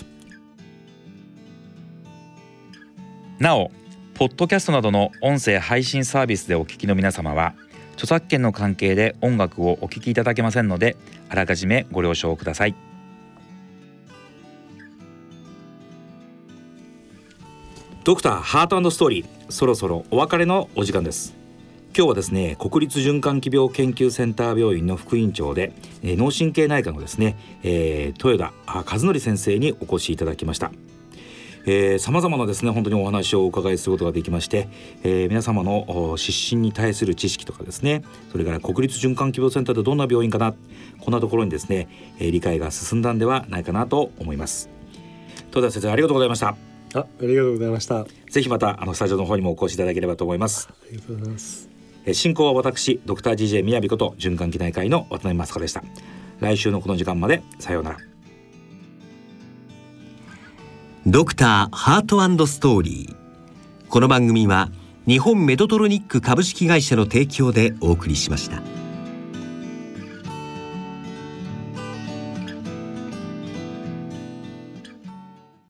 [3.44, 3.72] なお
[4.14, 7.56] ポッドキャストなどの音声配信サービスでお聞きの皆様は
[7.96, 10.96] 著作権の関係で音楽をお聞きいただけませんので
[11.28, 12.76] あらかじめご了承ください。
[18.06, 21.34] ドクターハートストーリーそろそろお別れのお時間です。
[21.94, 30.72] 今日はですね国立循環器病研究センター病院の副院長で、えー、脳神経内科のですね、えー、豊田和則先生にお越しいただきました。
[32.00, 34.68] さまざまなですね本当にお話をお伺いすることができまして、
[35.04, 40.54] えー、皆様の湿疹に対する知識とかですねそれから国立循環器病センターでどんな病院かな
[41.00, 41.88] こんなところにですね、
[42.20, 44.70] えー、理解が進んだんではないかなと思います。
[45.52, 46.56] 戸田先生ありがとうございました。
[46.96, 48.06] あありがとうございました。
[48.30, 50.70] ぜひまたあのスタジオの方にもお越しいただければと思います。
[50.70, 51.70] ありがとうございます。
[52.12, 55.84] 進行は私ドクター DJ みやびこと循環器内科医の渡辺雅子でした。
[56.40, 58.13] 来週のこの時間までさようなら
[61.06, 62.06] ドクターハー
[62.38, 64.70] トストーリーこの番組は
[65.06, 68.83] 日本メトトロニック株式会社の提供でお送りしました。